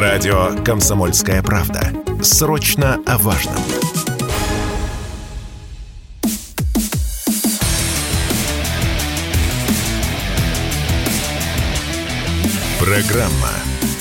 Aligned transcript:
Радио 0.00 0.54
«Комсомольская 0.64 1.42
правда». 1.42 1.80
Срочно 2.22 3.02
о 3.04 3.18
важном. 3.18 3.56
Программа 12.78 13.50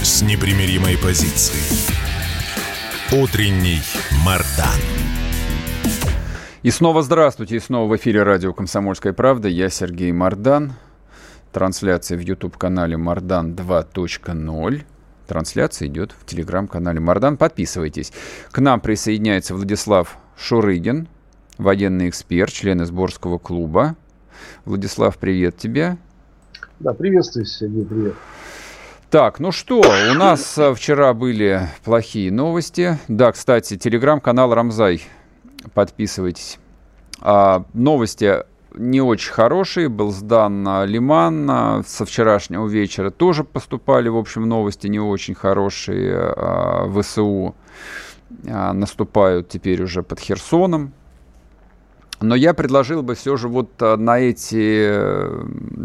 с 0.04 0.22
непримиримой 0.22 1.00
позицией. 1.00 1.90
Утренний 3.12 3.82
Мардан. 4.24 4.80
И 6.62 6.70
снова 6.70 7.02
здравствуйте, 7.02 7.56
и 7.56 7.60
снова 7.60 7.92
в 7.92 7.96
эфире 7.96 8.22
радио 8.22 8.54
«Комсомольская 8.54 9.14
правда». 9.14 9.48
Я 9.48 9.72
Сергей 9.72 10.12
Мардан. 10.12 10.74
Трансляция 11.52 12.20
в 12.20 12.22
YouTube-канале 12.22 12.98
Мардан 12.98 13.56
2.0. 13.56 14.86
Трансляция 15.28 15.88
идет 15.88 16.14
в 16.20 16.26
телеграм-канале 16.26 17.00
Мардан. 17.00 17.38
Подписывайтесь. 17.38 18.12
К 18.52 18.60
нам 18.60 18.80
присоединяется 18.80 19.54
Владислав 19.54 20.18
Шурыгин, 20.38 21.08
военный 21.58 22.10
эксперт, 22.10 22.52
член 22.52 22.82
Изборского 22.82 23.38
клуба. 23.38 23.96
Владислав, 24.66 25.18
привет 25.18 25.58
тебе. 25.58 25.98
Да, 26.80 26.94
приветствую, 26.94 27.46
Сергей, 27.46 27.86
привет. 27.86 28.16
Так, 29.10 29.40
ну 29.40 29.52
что, 29.52 29.80
у 29.80 30.14
нас 30.16 30.58
э, 30.58 30.74
вчера 30.74 31.14
были 31.14 31.62
плохие 31.84 32.32
новости. 32.32 32.98
Да, 33.08 33.32
кстати, 33.32 33.78
телеграм-канал 33.78 34.54
Рамзай. 34.54 35.02
Подписывайтесь. 35.74 36.60
А, 37.22 37.64
новости 37.74 38.44
не 38.76 39.02
очень 39.02 39.32
хорошие. 39.32 39.90
Был 39.90 40.12
сдан 40.12 40.86
Лиман. 40.86 41.84
Со 41.86 42.06
вчерашнего 42.06 42.68
вечера 42.68 43.10
тоже 43.10 43.44
поступали, 43.44 44.10
в 44.10 44.18
общем, 44.18 44.48
новости 44.48 44.88
не 44.88 45.00
очень 45.00 45.36
хорошие. 45.36 46.16
А, 46.16 46.90
ВСУ 46.90 47.56
а, 48.48 48.74
наступают 48.74 49.50
теперь 49.50 49.82
уже 49.82 50.04
под 50.04 50.20
Херсоном. 50.20 50.94
Но 52.20 52.36
я 52.36 52.54
предложил 52.54 53.04
бы 53.04 53.16
все 53.16 53.38
же 53.38 53.48
вот 53.48 53.72
а, 53.82 53.98
на 53.98 54.20
эти 54.20 54.92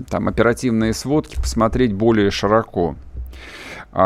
там, 0.09 0.29
оперативные 0.29 0.95
сводки 0.95 1.37
посмотреть 1.37 1.93
более 1.93 2.31
широко. 2.31 2.97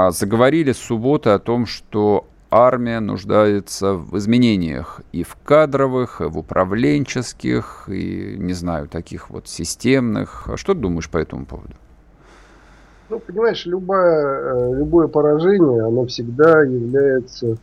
Заговорили 0.09 0.73
с 0.73 0.79
субботы 0.79 1.31
о 1.31 1.39
том, 1.39 1.65
что 1.65 2.27
армия 2.51 3.01
нуждается 3.01 3.95
в 3.95 4.17
изменениях 4.19 5.01
и 5.13 5.23
в 5.23 5.37
кадровых, 5.45 6.21
и 6.21 6.25
в 6.25 6.39
управленческих, 6.39 7.89
и, 7.89 8.37
не 8.39 8.53
знаю, 8.53 8.89
таких 8.89 9.31
вот 9.31 9.49
системных. 9.49 10.49
Что 10.57 10.75
ты 10.75 10.81
думаешь 10.81 11.11
по 11.11 11.19
этому 11.19 11.47
поводу? 11.47 11.75
Ну, 13.09 13.21
понимаешь, 13.21 13.65
любое, 13.67 14.01
э, 14.01 14.75
любое 14.79 15.07
поражение, 15.07 15.85
оно 15.85 16.07
всегда 16.07 16.63
является 16.63 17.57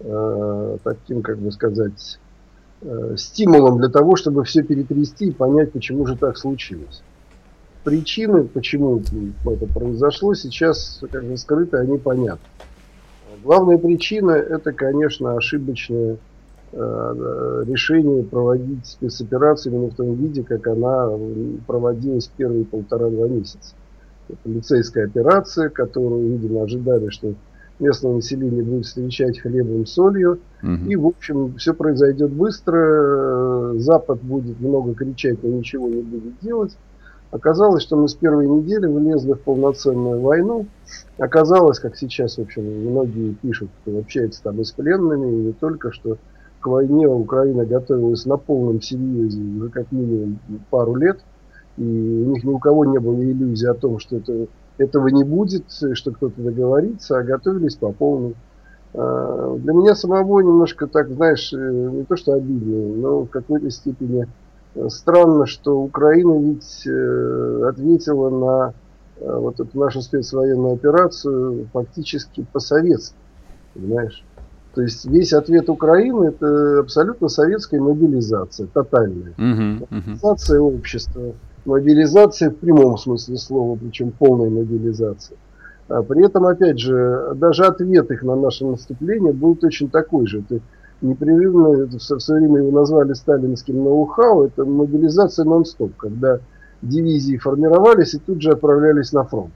э, 0.00 0.78
таким, 0.82 1.20
как 1.20 1.38
бы 1.38 1.52
сказать, 1.52 2.18
э, 2.80 3.14
стимулом 3.18 3.78
для 3.78 3.90
того, 3.90 4.16
чтобы 4.16 4.44
все 4.44 4.62
перетрясти 4.62 5.26
и 5.26 5.32
понять, 5.32 5.72
почему 5.72 6.06
же 6.06 6.16
так 6.16 6.38
случилось. 6.38 7.02
Причины, 7.84 8.44
почему 8.44 9.00
это 9.00 9.66
произошло, 9.66 10.34
сейчас 10.34 11.02
как 11.10 11.24
бы 11.24 11.36
скрыты, 11.36 11.76
они 11.76 11.98
понятны. 11.98 12.44
Главная 13.42 13.78
причина 13.78 14.32
это, 14.32 14.72
конечно, 14.72 15.36
ошибочное 15.36 16.18
э, 16.72 17.64
решение 17.66 18.22
проводить 18.24 18.86
спецоперацию 18.86 19.72
именно 19.72 19.90
в 19.90 19.94
том 19.94 20.14
виде, 20.14 20.42
как 20.42 20.66
она 20.66 21.10
проводилась 21.66 22.30
первые 22.36 22.64
полтора-два 22.64 23.28
месяца. 23.28 23.74
Это 24.28 24.38
лицейская 24.44 25.06
операция, 25.06 25.68
которую, 25.70 26.28
видимо, 26.28 26.62
ожидали, 26.62 27.08
что 27.08 27.34
местное 27.78 28.14
население 28.14 28.62
будет 28.62 28.86
встречать 28.86 29.38
хлебом, 29.38 29.86
солью. 29.86 30.40
Угу. 30.62 30.88
И, 30.88 30.96
в 30.96 31.06
общем, 31.06 31.54
все 31.56 31.74
произойдет 31.74 32.30
быстро. 32.30 33.74
Запад 33.78 34.20
будет 34.22 34.60
много 34.60 34.94
кричать, 34.94 35.42
но 35.42 35.50
ничего 35.50 35.88
не 35.88 36.02
будет 36.02 36.38
делать. 36.40 36.76
Оказалось, 37.30 37.82
что 37.82 37.96
мы 37.96 38.08
с 38.08 38.14
первой 38.14 38.46
недели 38.46 38.86
влезли 38.86 39.34
в 39.34 39.40
полноценную 39.40 40.20
войну. 40.20 40.66
Оказалось, 41.18 41.78
как 41.78 41.96
сейчас, 41.96 42.38
в 42.38 42.42
общем, 42.42 42.62
многие 42.62 43.34
пишут, 43.34 43.68
кто 43.82 43.98
общается 43.98 44.42
там 44.42 44.60
и 44.60 44.64
с 44.64 44.72
пленными, 44.72 45.30
и 45.30 45.44
не 45.46 45.52
только, 45.52 45.92
что 45.92 46.16
к 46.60 46.66
войне 46.66 47.06
Украина 47.06 47.66
готовилась 47.66 48.24
на 48.24 48.38
полном 48.38 48.80
серьезе 48.80 49.40
уже 49.40 49.68
как 49.68 49.92
минимум 49.92 50.38
пару 50.70 50.94
лет. 50.94 51.20
И 51.76 51.82
у 51.82 52.32
них 52.32 52.44
ни 52.44 52.50
у 52.50 52.58
кого 52.58 52.84
не 52.86 52.98
было 52.98 53.22
иллюзии 53.22 53.68
о 53.68 53.74
том, 53.74 53.98
что 53.98 54.16
это, 54.16 54.46
этого 54.78 55.08
не 55.08 55.22
будет, 55.22 55.64
что 55.70 56.10
кто-то 56.10 56.40
договорится, 56.40 57.18
а 57.18 57.22
готовились 57.22 57.76
по 57.76 57.92
полной. 57.92 58.34
А, 58.94 59.54
для 59.58 59.72
меня 59.74 59.94
самого 59.94 60.40
немножко 60.40 60.86
так, 60.86 61.08
знаешь, 61.10 61.52
э, 61.52 61.90
не 61.92 62.04
то 62.04 62.16
что 62.16 62.32
обидно, 62.32 62.96
но 62.96 63.20
в 63.24 63.28
какой-то 63.28 63.70
степени 63.70 64.26
Странно, 64.88 65.46
что 65.46 65.80
Украина 65.80 66.38
ведь 66.40 66.86
э, 66.86 67.68
ответила 67.68 68.30
на 68.30 68.74
э, 69.20 69.38
вот 69.38 69.58
эту 69.60 69.78
нашу 69.78 70.02
спецвоенную 70.02 70.74
операцию 70.74 71.68
фактически 71.72 72.46
по-советски, 72.52 73.16
понимаешь? 73.74 74.24
То 74.74 74.82
есть 74.82 75.04
весь 75.06 75.32
ответ 75.32 75.68
Украины 75.68 76.26
это 76.26 76.80
абсолютно 76.80 77.28
советская 77.28 77.80
мобилизация, 77.80 78.68
тотальная. 78.72 79.34
Uh-huh. 79.36 79.86
Мобилизация 79.90 80.60
общества, 80.60 81.32
мобилизация 81.64 82.50
в 82.50 82.56
прямом 82.56 82.96
смысле 82.98 83.38
слова, 83.38 83.76
причем 83.76 84.12
полная 84.12 84.50
мобилизация. 84.50 85.36
А 85.88 86.02
при 86.02 86.24
этом, 86.24 86.44
опять 86.44 86.78
же, 86.78 87.32
даже 87.34 87.64
ответ 87.64 88.10
их 88.10 88.22
на 88.22 88.36
наше 88.36 88.66
наступление 88.66 89.32
будет 89.32 89.64
очень 89.64 89.88
такой 89.88 90.26
же. 90.26 90.40
Это 90.40 90.60
непрерывно, 91.00 91.82
это 91.82 91.98
в 91.98 92.02
свое 92.02 92.40
время 92.40 92.62
его 92.62 92.78
назвали 92.78 93.12
сталинским 93.12 93.82
ноу-хау, 93.82 94.44
это 94.44 94.64
мобилизация 94.64 95.44
нон-стоп, 95.44 95.96
когда 95.96 96.40
дивизии 96.82 97.36
формировались 97.36 98.14
и 98.14 98.18
тут 98.18 98.42
же 98.42 98.50
отправлялись 98.50 99.12
на 99.12 99.24
фронт. 99.24 99.52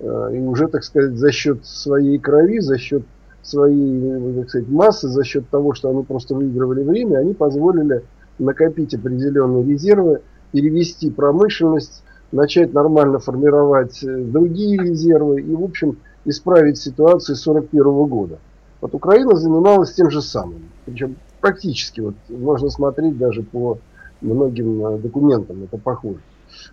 Э, 0.00 0.30
и 0.32 0.38
уже, 0.40 0.68
так 0.68 0.84
сказать, 0.84 1.16
за 1.16 1.32
счет 1.32 1.64
своей 1.64 2.18
крови, 2.18 2.60
за 2.60 2.78
счет 2.78 3.02
своей, 3.42 4.34
так 4.36 4.48
сказать, 4.48 4.68
массы, 4.68 5.08
за 5.08 5.24
счет 5.24 5.48
того, 5.48 5.74
что 5.74 5.90
они 5.90 6.02
просто 6.02 6.34
выигрывали 6.34 6.82
время, 6.82 7.18
они 7.18 7.34
позволили 7.34 8.04
накопить 8.38 8.94
определенные 8.94 9.64
резервы, 9.64 10.20
перевести 10.52 11.10
промышленность, 11.10 12.02
начать 12.32 12.72
нормально 12.72 13.18
формировать 13.18 14.02
э, 14.02 14.24
другие 14.24 14.78
резервы 14.78 15.40
и, 15.40 15.54
в 15.54 15.64
общем, 15.64 15.98
исправить 16.24 16.78
ситуацию 16.78 17.34
1941 17.34 18.08
года. 18.08 18.38
Вот 18.80 18.94
Украина 18.94 19.36
занималась 19.36 19.92
тем 19.92 20.10
же 20.10 20.22
самым. 20.22 20.70
Причем 20.90 21.16
практически, 21.40 22.00
вот 22.00 22.14
можно 22.28 22.68
смотреть 22.68 23.16
даже 23.16 23.42
по 23.42 23.78
многим 24.20 24.84
э, 24.86 24.98
документам, 24.98 25.64
это 25.64 25.78
похоже. 25.78 26.20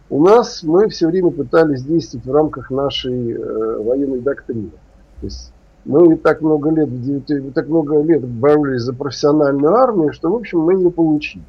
У 0.09 0.23
нас 0.23 0.63
мы 0.63 0.89
все 0.89 1.07
время 1.07 1.31
пытались 1.31 1.83
действовать 1.83 2.25
в 2.25 2.31
рамках 2.31 2.71
нашей 2.71 3.31
э, 3.31 3.77
военной 3.81 4.19
доктрины. 4.19 4.71
То 5.21 5.25
есть 5.25 5.53
мы 5.85 6.17
так 6.17 6.41
много 6.41 6.71
лет, 6.71 6.89
так 7.53 7.67
много 7.67 8.01
лет 8.01 8.25
боролись 8.25 8.81
за 8.81 8.93
профессиональную 8.93 9.73
армию, 9.73 10.13
что, 10.13 10.31
в 10.31 10.35
общем, 10.35 10.59
мы 10.59 10.73
ее 10.73 10.91
получили. 10.91 11.43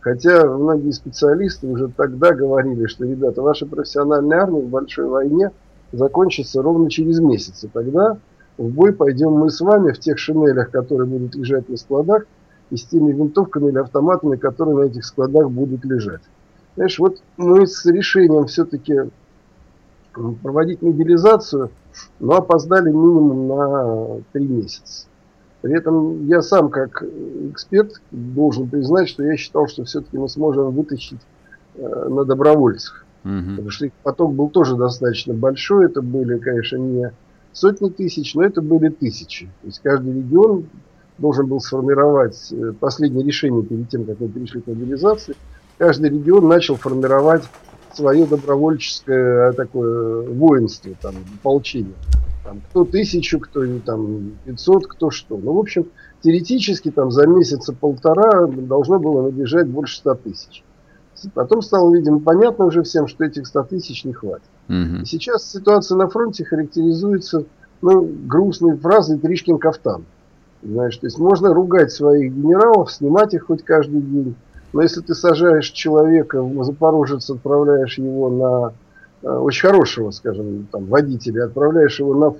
Хотя 0.00 0.46
многие 0.46 0.92
специалисты 0.92 1.66
уже 1.66 1.88
тогда 1.88 2.32
говорили, 2.32 2.86
что, 2.86 3.04
ребята, 3.04 3.42
ваша 3.42 3.66
профессиональная 3.66 4.40
армия 4.40 4.62
в 4.62 4.68
большой 4.68 5.06
войне 5.06 5.50
закончится 5.92 6.62
ровно 6.62 6.88
через 6.88 7.20
месяц. 7.20 7.64
И 7.64 7.68
тогда 7.68 8.16
в 8.58 8.68
бой 8.68 8.92
пойдем 8.92 9.32
мы 9.32 9.50
с 9.50 9.60
вами 9.60 9.92
в 9.92 10.00
тех 10.00 10.18
шинелях, 10.18 10.70
которые 10.70 11.06
будут 11.06 11.34
лежать 11.36 11.68
на 11.68 11.76
складах, 11.76 12.26
и 12.70 12.76
с 12.76 12.84
теми 12.84 13.12
винтовками 13.12 13.70
или 13.70 13.78
автоматами, 13.78 14.36
которые 14.36 14.76
на 14.76 14.90
этих 14.90 15.04
складах 15.04 15.50
будут 15.50 15.84
лежать. 15.84 16.20
Знаешь, 16.74 16.98
вот 16.98 17.22
мы 17.36 17.66
с 17.66 17.86
решением 17.86 18.46
все-таки 18.46 19.10
проводить 20.42 20.82
мобилизацию, 20.82 21.70
но 22.18 22.36
опоздали 22.36 22.90
минимум 22.90 23.48
на 23.48 24.20
три 24.32 24.46
месяца. 24.46 25.06
При 25.62 25.76
этом 25.76 26.26
я 26.26 26.42
сам, 26.42 26.68
как 26.68 27.02
эксперт, 27.50 28.00
должен 28.10 28.68
признать, 28.68 29.08
что 29.08 29.22
я 29.24 29.36
считал, 29.36 29.66
что 29.66 29.84
все-таки 29.84 30.18
мы 30.18 30.28
сможем 30.28 30.70
вытащить 30.70 31.20
э, 31.74 32.08
на 32.08 32.24
добровольцах. 32.24 33.04
Угу. 33.24 33.50
Потому 33.50 33.70
что 33.70 33.86
их 33.86 33.92
поток 34.04 34.34
был 34.34 34.50
тоже 34.50 34.76
достаточно 34.76 35.34
большой. 35.34 35.86
Это 35.86 36.00
были, 36.00 36.38
конечно, 36.38 36.76
не 36.76 37.12
сотни 37.52 37.88
тысяч, 37.90 38.34
но 38.34 38.42
это 38.42 38.62
были 38.62 38.88
тысячи. 38.88 39.46
То 39.46 39.66
есть 39.66 39.80
каждый 39.82 40.14
регион 40.14 40.66
должен 41.18 41.46
был 41.46 41.60
сформировать 41.60 42.52
э, 42.52 42.72
последнее 42.78 43.24
решение 43.24 43.62
перед 43.62 43.88
тем, 43.88 44.04
как 44.04 44.20
мы 44.20 44.28
перешли 44.28 44.60
к 44.60 44.66
мобилизации. 44.66 45.34
Каждый 45.76 46.10
регион 46.10 46.48
начал 46.48 46.76
формировать 46.76 47.42
свое 47.94 48.26
добровольческое 48.26 49.52
такое 49.52 50.28
воинство, 50.28 50.92
там, 51.00 51.14
ополчение. 51.40 51.94
Там, 52.44 52.62
кто 52.70 52.84
тысячу, 52.84 53.40
кто 53.40 53.64
там 53.80 54.32
500, 54.46 54.86
кто 54.86 55.10
что. 55.10 55.36
Ну, 55.36 55.52
в 55.52 55.58
общем, 55.58 55.86
теоретически 56.22 56.90
там 56.90 57.10
за 57.10 57.26
месяца 57.26 57.72
полтора 57.72 58.46
должно 58.46 58.98
было 58.98 59.30
набежать 59.30 59.66
больше 59.66 59.98
100 59.98 60.14
тысяч. 60.14 60.64
Потом 61.34 61.62
стало, 61.62 61.94
видимо, 61.94 62.20
понятно 62.20 62.66
уже 62.66 62.82
всем, 62.82 63.06
что 63.06 63.24
этих 63.24 63.46
100 63.46 63.62
тысяч 63.64 64.04
не 64.04 64.12
хватит. 64.12 64.48
Угу. 64.68 65.02
И 65.02 65.04
сейчас 65.04 65.50
ситуация 65.50 65.96
на 65.96 66.08
фронте 66.08 66.44
характеризуется 66.44 67.44
ну, 67.80 68.08
грустные 68.26 68.76
фразы 68.76 69.18
Тришкин 69.18 69.58
кафтан. 69.58 70.04
Знаешь, 70.62 70.96
то 70.96 71.06
есть 71.06 71.18
можно 71.18 71.54
ругать 71.54 71.92
своих 71.92 72.32
генералов, 72.32 72.90
снимать 72.90 73.32
их 73.34 73.46
хоть 73.46 73.62
каждый 73.62 74.00
день. 74.00 74.34
Но 74.72 74.82
если 74.82 75.00
ты 75.00 75.14
сажаешь 75.14 75.70
человека 75.70 76.42
в 76.42 76.64
Запорожец, 76.64 77.30
отправляешь 77.30 77.96
его 77.98 78.28
на 78.28 78.72
э, 79.22 79.32
очень 79.32 79.68
хорошего, 79.68 80.10
скажем, 80.10 80.68
там, 80.70 80.86
водителя, 80.86 81.44
отправляешь 81.44 81.98
его 82.00 82.14
на, 82.14 82.34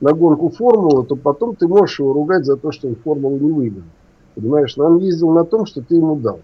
на 0.00 0.12
гонку 0.14 0.48
формулы, 0.50 1.04
то 1.04 1.16
потом 1.16 1.56
ты 1.56 1.66
можешь 1.66 1.98
его 1.98 2.12
ругать 2.12 2.44
за 2.44 2.56
то, 2.56 2.72
что 2.72 2.88
он 2.88 2.96
формулу 2.96 3.38
не 3.38 3.50
выиграл. 3.50 3.84
Понимаешь, 4.34 4.76
но 4.76 4.86
он 4.86 4.98
ездил 4.98 5.30
на 5.30 5.44
том, 5.44 5.66
что 5.66 5.82
ты 5.82 5.96
ему 5.96 6.16
дал. 6.16 6.40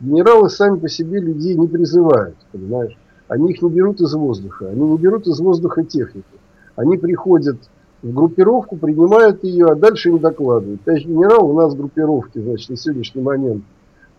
Генералы 0.00 0.48
сами 0.48 0.78
по 0.78 0.88
себе 0.88 1.20
людей 1.20 1.54
не 1.54 1.68
призывают, 1.68 2.36
понимаешь. 2.52 2.96
Они 3.28 3.52
их 3.52 3.62
не 3.62 3.70
берут 3.70 4.00
из 4.00 4.12
воздуха, 4.14 4.68
они 4.68 4.80
не 4.80 4.98
берут 4.98 5.26
из 5.26 5.38
воздуха 5.40 5.84
технику. 5.84 6.26
Они 6.74 6.96
приходят 6.96 7.58
в 8.02 8.12
группировку, 8.12 8.76
принимают 8.76 9.44
ее, 9.44 9.66
а 9.66 9.74
дальше 9.74 10.08
им 10.08 10.18
докладывают. 10.18 10.82
Товарищ 10.82 11.04
генерал, 11.04 11.50
у 11.50 11.60
нас 11.60 11.74
в 11.74 11.76
группировке, 11.76 12.40
значит, 12.40 12.70
на 12.70 12.76
сегодняшний 12.76 13.22
момент 13.22 13.62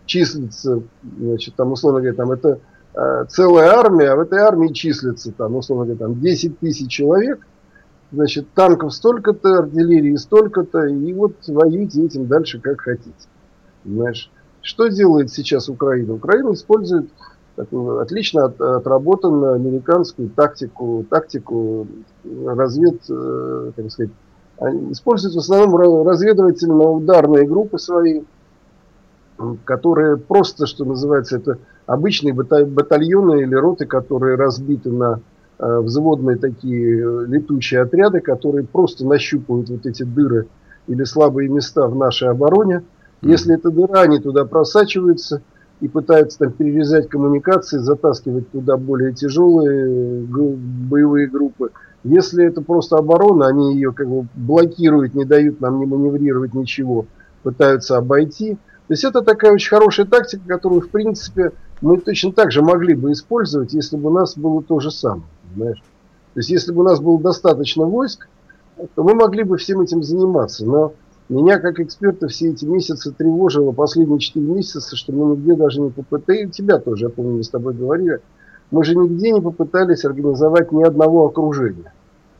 числится, 0.06 0.82
значит, 1.18 1.56
там, 1.56 1.72
условно 1.72 2.00
говоря, 2.00 2.14
там 2.14 2.30
это 2.30 2.60
э, 2.94 3.24
целая 3.28 3.70
армия, 3.72 4.10
а 4.10 4.16
в 4.16 4.20
этой 4.20 4.38
армии 4.38 4.72
числится, 4.72 5.32
там, 5.32 5.56
условно 5.56 5.84
говоря, 5.84 5.98
там 5.98 6.20
10 6.20 6.60
тысяч 6.60 6.88
человек, 6.88 7.46
значит, 8.12 8.46
танков 8.54 8.94
столько-то, 8.94 9.58
артиллерии 9.58 10.16
столько-то, 10.16 10.86
и 10.86 11.12
вот 11.12 11.34
воюйте 11.48 12.04
этим 12.04 12.26
дальше 12.28 12.60
как 12.60 12.82
хотите. 12.82 13.28
Понимаешь? 13.82 14.30
Что 14.62 14.88
делает 14.88 15.30
сейчас 15.30 15.68
Украина? 15.68 16.14
Украина 16.14 16.52
использует 16.52 17.10
такую 17.56 18.00
отлично 18.00 18.46
от, 18.46 18.60
отработанную 18.60 19.54
американскую 19.54 20.30
тактику, 20.30 21.04
тактику 21.10 21.86
развед, 22.24 23.02
э, 23.10 23.72
как 23.76 23.90
сказать, 23.90 24.12
используют 24.90 25.34
в 25.34 25.38
основном 25.38 26.06
разведывательно-ударные 26.06 27.46
группы 27.46 27.78
свои, 27.78 28.22
которые 29.64 30.16
просто, 30.16 30.66
что 30.66 30.84
называется, 30.84 31.36
это 31.36 31.58
обычные 31.86 32.32
батальоны 32.32 33.42
или 33.42 33.54
роты, 33.54 33.86
которые 33.86 34.36
разбиты 34.36 34.90
на 34.90 35.20
э, 35.58 35.78
взводные 35.80 36.36
такие 36.36 36.98
э, 36.98 37.26
летучие 37.26 37.82
отряды, 37.82 38.20
которые 38.20 38.64
просто 38.64 39.06
нащупывают 39.06 39.68
вот 39.68 39.86
эти 39.86 40.04
дыры 40.04 40.46
или 40.86 41.04
слабые 41.04 41.48
места 41.48 41.86
в 41.88 41.96
нашей 41.96 42.28
обороне. 42.28 42.82
Если 43.22 43.54
эта 43.54 43.70
дыра, 43.70 44.02
они 44.02 44.18
туда 44.18 44.44
просачиваются 44.44 45.42
и 45.80 45.88
пытаются 45.88 46.40
там 46.40 46.52
перерезать 46.52 47.08
коммуникации, 47.08 47.78
затаскивать 47.78 48.50
туда 48.50 48.76
более 48.76 49.12
тяжелые 49.12 50.24
боевые 50.24 51.28
группы. 51.28 51.70
Если 52.04 52.44
это 52.44 52.62
просто 52.62 52.96
оборона, 52.96 53.46
они 53.46 53.74
ее 53.74 53.92
как 53.92 54.08
бы 54.08 54.26
блокируют, 54.34 55.14
не 55.14 55.24
дают 55.24 55.60
нам 55.60 55.78
не 55.78 55.86
маневрировать 55.86 56.54
ничего, 56.54 57.06
пытаются 57.42 57.96
обойти– 57.96 58.58
то 58.92 58.94
есть 58.94 59.04
это 59.04 59.22
такая 59.22 59.52
очень 59.52 59.70
хорошая 59.70 60.06
тактика, 60.06 60.42
которую, 60.46 60.82
в 60.82 60.90
принципе, 60.90 61.52
мы 61.80 61.98
точно 61.98 62.32
так 62.32 62.52
же 62.52 62.60
могли 62.60 62.94
бы 62.94 63.12
использовать, 63.12 63.72
если 63.72 63.96
бы 63.96 64.10
у 64.10 64.12
нас 64.12 64.36
было 64.36 64.62
то 64.62 64.80
же 64.80 64.90
самое. 64.90 65.24
Понимаешь? 65.54 65.82
То 66.34 66.40
есть 66.40 66.50
если 66.50 66.72
бы 66.72 66.80
у 66.80 66.84
нас 66.84 67.00
было 67.00 67.18
достаточно 67.20 67.84
войск, 67.84 68.28
то 68.94 69.02
мы 69.02 69.14
могли 69.14 69.44
бы 69.44 69.56
всем 69.56 69.80
этим 69.80 70.02
заниматься. 70.02 70.66
Но 70.66 70.92
меня, 71.32 71.58
как 71.58 71.80
эксперта, 71.80 72.28
все 72.28 72.50
эти 72.50 72.64
месяцы 72.64 73.12
тревожило, 73.12 73.72
последние 73.72 74.18
4 74.18 74.44
месяца, 74.44 74.96
что 74.96 75.12
мы 75.12 75.36
нигде 75.36 75.54
даже 75.54 75.80
не 75.80 75.90
попытались, 75.90 76.48
и 76.48 76.50
тебя 76.50 76.78
тоже, 76.78 77.06
я 77.06 77.10
помню, 77.10 77.36
мы 77.36 77.44
с 77.44 77.48
тобой 77.48 77.74
говорили, 77.74 78.20
мы 78.70 78.84
же 78.84 78.96
нигде 78.96 79.32
не 79.32 79.40
попытались 79.40 80.04
организовать 80.04 80.72
ни 80.72 80.82
одного 80.82 81.26
окружения. 81.26 81.92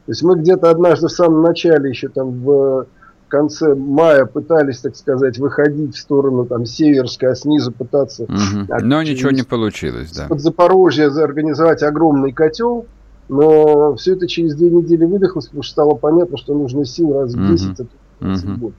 То 0.06 0.12
есть 0.12 0.22
мы 0.22 0.36
где-то 0.36 0.70
однажды 0.70 1.08
в 1.08 1.12
самом 1.12 1.42
начале, 1.42 1.90
еще 1.90 2.08
там 2.08 2.42
в 2.42 2.86
конце 3.28 3.74
мая 3.74 4.26
пытались, 4.26 4.80
так 4.80 4.96
сказать, 4.96 5.38
выходить 5.38 5.94
в 5.94 5.98
сторону 5.98 6.44
там 6.44 6.66
Северской, 6.66 7.30
а 7.30 7.34
снизу 7.34 7.72
пытаться... 7.72 8.24
Угу. 8.24 8.80
Но 8.82 9.02
ничего 9.02 9.30
не 9.30 9.42
получилось, 9.42 10.12
да. 10.12 10.26
Под 10.28 10.40
Запорожье 10.40 11.06
организовать 11.06 11.82
огромный 11.82 12.32
котел, 12.32 12.86
но 13.28 13.94
все 13.94 14.14
это 14.14 14.26
через 14.26 14.54
две 14.54 14.70
недели 14.70 15.04
выдохлось, 15.04 15.46
потому 15.46 15.62
что 15.62 15.72
стало 15.72 15.94
понятно, 15.94 16.36
что 16.36 16.52
нужно 16.52 16.84
сил 16.84 17.14
раз 17.14 17.32
в 17.32 17.50
10, 17.50 17.66
угу. 17.66 17.72
а 17.72 17.76
то 17.76 17.88
больше. 18.56 18.78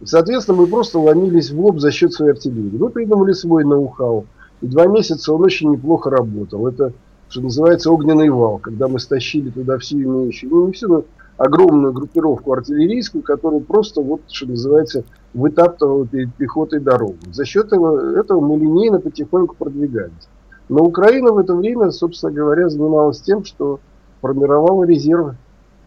И, 0.00 0.06
соответственно, 0.06 0.58
мы 0.58 0.66
просто 0.66 0.98
ломились 0.98 1.50
в 1.50 1.60
лоб 1.60 1.78
за 1.78 1.90
счет 1.90 2.12
своей 2.12 2.32
артиллерии. 2.32 2.76
Мы 2.76 2.90
придумали 2.90 3.32
свой 3.32 3.64
ноу-хау. 3.64 4.26
И 4.60 4.66
два 4.66 4.86
месяца 4.86 5.32
он 5.32 5.42
очень 5.42 5.70
неплохо 5.70 6.10
работал. 6.10 6.66
Это, 6.66 6.92
что 7.28 7.40
называется, 7.40 7.90
огненный 7.90 8.30
вал, 8.30 8.58
когда 8.58 8.88
мы 8.88 8.98
стащили 8.98 9.50
туда 9.50 9.78
всю 9.78 9.98
имеющую, 10.00 10.50
ну 10.50 10.66
не 10.66 10.72
всю, 10.72 10.88
но 10.88 11.04
огромную 11.36 11.92
группировку 11.92 12.52
артиллерийскую, 12.52 13.22
которая 13.22 13.60
просто, 13.60 14.00
вот, 14.00 14.22
что 14.30 14.46
называется, 14.46 15.04
вытаптывала 15.32 16.06
перед 16.06 16.34
пехотой 16.34 16.80
дорогу. 16.80 17.16
За 17.32 17.44
счет 17.44 17.66
этого, 17.66 18.18
этого 18.18 18.40
мы 18.40 18.58
линейно 18.58 19.00
потихоньку 19.00 19.56
продвигались. 19.56 20.28
Но 20.68 20.84
Украина 20.84 21.32
в 21.32 21.38
это 21.38 21.54
время, 21.54 21.90
собственно 21.90 22.32
говоря, 22.32 22.68
занималась 22.68 23.20
тем, 23.20 23.44
что 23.44 23.80
формировала 24.20 24.84
резервы. 24.84 25.36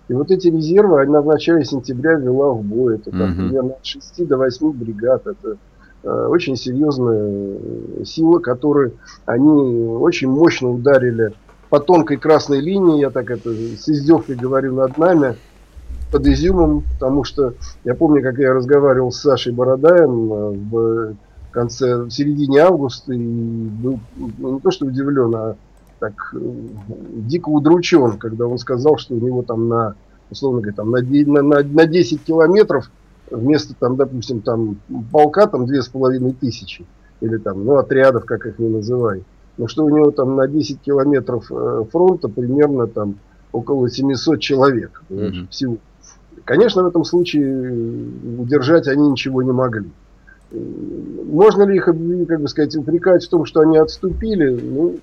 И 0.07 0.13
вот 0.13 0.31
эти 0.31 0.48
резервы 0.48 1.01
она 1.01 1.21
в 1.21 1.25
начале 1.25 1.65
сентября 1.65 2.13
ввела 2.13 2.51
в 2.54 2.63
бой. 2.63 2.95
Это 2.95 3.12
там, 3.12 3.36
примерно 3.36 3.74
от 3.74 3.86
6 3.86 4.27
до 4.27 4.38
8 4.38 4.71
бригад. 4.71 5.27
Это 5.27 5.57
э, 6.04 6.27
очень 6.30 6.56
серьезная 6.56 8.04
сила, 8.06 8.39
которую 8.39 8.94
они 9.25 9.88
очень 10.00 10.30
мощно 10.30 10.69
ударили 10.69 11.33
по 11.69 11.80
тонкой 11.80 12.18
красной 12.18 12.62
линии, 12.62 13.01
я 13.01 13.09
так 13.09 13.30
это 13.30 13.50
с 13.50 13.89
издевкой 13.89 14.36
говорю 14.36 14.74
над 14.74 14.98
нами, 14.98 15.36
под 16.12 16.25
изюмом, 16.27 16.83
потому 16.94 17.24
что 17.24 17.53
я 17.83 17.94
помню, 17.94 18.21
как 18.21 18.38
я 18.38 18.53
разговаривал 18.53 19.12
с 19.12 19.19
Сашей 19.19 19.51
Бородаем 19.51 20.33
э, 20.33 20.50
в 20.71 21.15
конце, 21.51 22.03
в 22.03 22.10
середине 22.10 22.62
августа, 22.62 23.13
и 23.13 23.18
был 23.18 24.00
ну, 24.15 24.53
не 24.53 24.60
то 24.62 24.71
что 24.71 24.86
удивлен, 24.86 25.36
а 25.36 25.56
так 26.00 26.34
э, 26.34 26.38
дико 26.40 27.50
удручен, 27.50 28.18
когда 28.18 28.48
он 28.48 28.58
сказал, 28.58 28.98
что 28.98 29.16
у 29.16 29.20
него 29.20 29.44
там 29.44 29.68
на, 29.68 29.96
условно 30.30 30.62
говоря, 30.62 30.76
там 30.76 30.92
на, 30.92 31.02
на, 31.02 31.42
на, 31.42 31.64
на 31.64 31.86
10 31.86 32.24
километров 32.24 32.90
вместо 33.30 33.74
там, 33.76 33.96
допустим, 33.96 34.42
там 34.42 34.78
полка 35.12 35.48
там 35.48 35.66
две 35.66 35.82
с 35.82 35.88
половиной 35.88 36.34
тысячи, 36.34 36.86
или 37.22 37.38
там, 37.38 37.66
ну, 37.66 37.76
отрядов, 37.76 38.26
как 38.26 38.46
их 38.46 38.60
не 38.60 38.70
называй, 38.70 39.24
но 39.58 39.68
что 39.68 39.86
у 39.86 39.90
него 39.90 40.12
там 40.12 40.36
на 40.36 40.48
10 40.48 40.82
километров 40.82 41.52
э, 41.52 41.84
фронта 41.92 42.30
примерно 42.30 42.88
там 42.88 43.16
около 43.52 43.90
700 43.90 44.40
человек 44.40 45.02
mm-hmm. 45.10 45.48
всего. 45.50 45.78
Конечно, 46.46 46.84
в 46.84 46.88
этом 46.88 47.04
случае 47.04 48.01
удержать 48.39 48.88
они 48.88 49.10
ничего 49.10 49.42
не 49.42 49.51
могли. 49.51 49.89
Можно 50.51 51.63
ли 51.63 51.75
их, 51.75 51.86
как 51.86 51.96
бы 52.42 52.48
сказать, 52.48 52.75
упрекать 52.75 53.25
в 53.25 53.30
том, 53.30 53.46
что 53.46 53.62
они 53.62 53.77
отступили? 53.77 54.50
Ну, 54.50 54.96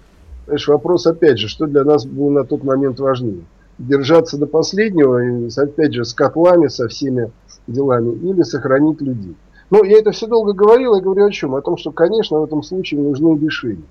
знаешь, 0.47 0.69
вопрос 0.69 1.07
опять 1.07 1.39
же, 1.39 1.49
что 1.49 1.67
для 1.67 1.85
нас 1.85 2.07
было 2.07 2.31
на 2.31 2.45
тот 2.45 2.65
момент 2.65 3.01
важнее? 3.01 3.45
Держаться 3.79 4.39
до 4.39 4.47
последнего, 4.47 5.21
опять 5.57 5.95
же, 5.95 6.05
с 6.05 6.15
котлами, 6.15 6.69
со 6.69 6.89
всеми 6.89 7.31
делами, 7.67 8.15
или 8.15 8.43
сохранить 8.43 9.01
людей. 9.01 9.37
Но 9.71 9.83
я 9.83 9.99
это 9.99 10.13
все 10.13 10.27
долго 10.27 10.53
говорил, 10.53 10.95
я 10.95 11.03
говорю 11.03 11.27
о 11.27 11.31
чем? 11.31 11.55
О 11.55 11.63
том, 11.63 11.77
что, 11.77 11.91
конечно, 11.91 12.39
в 12.39 12.45
этом 12.45 12.63
случае 12.63 13.01
нужны 13.01 13.39
решения. 13.39 13.83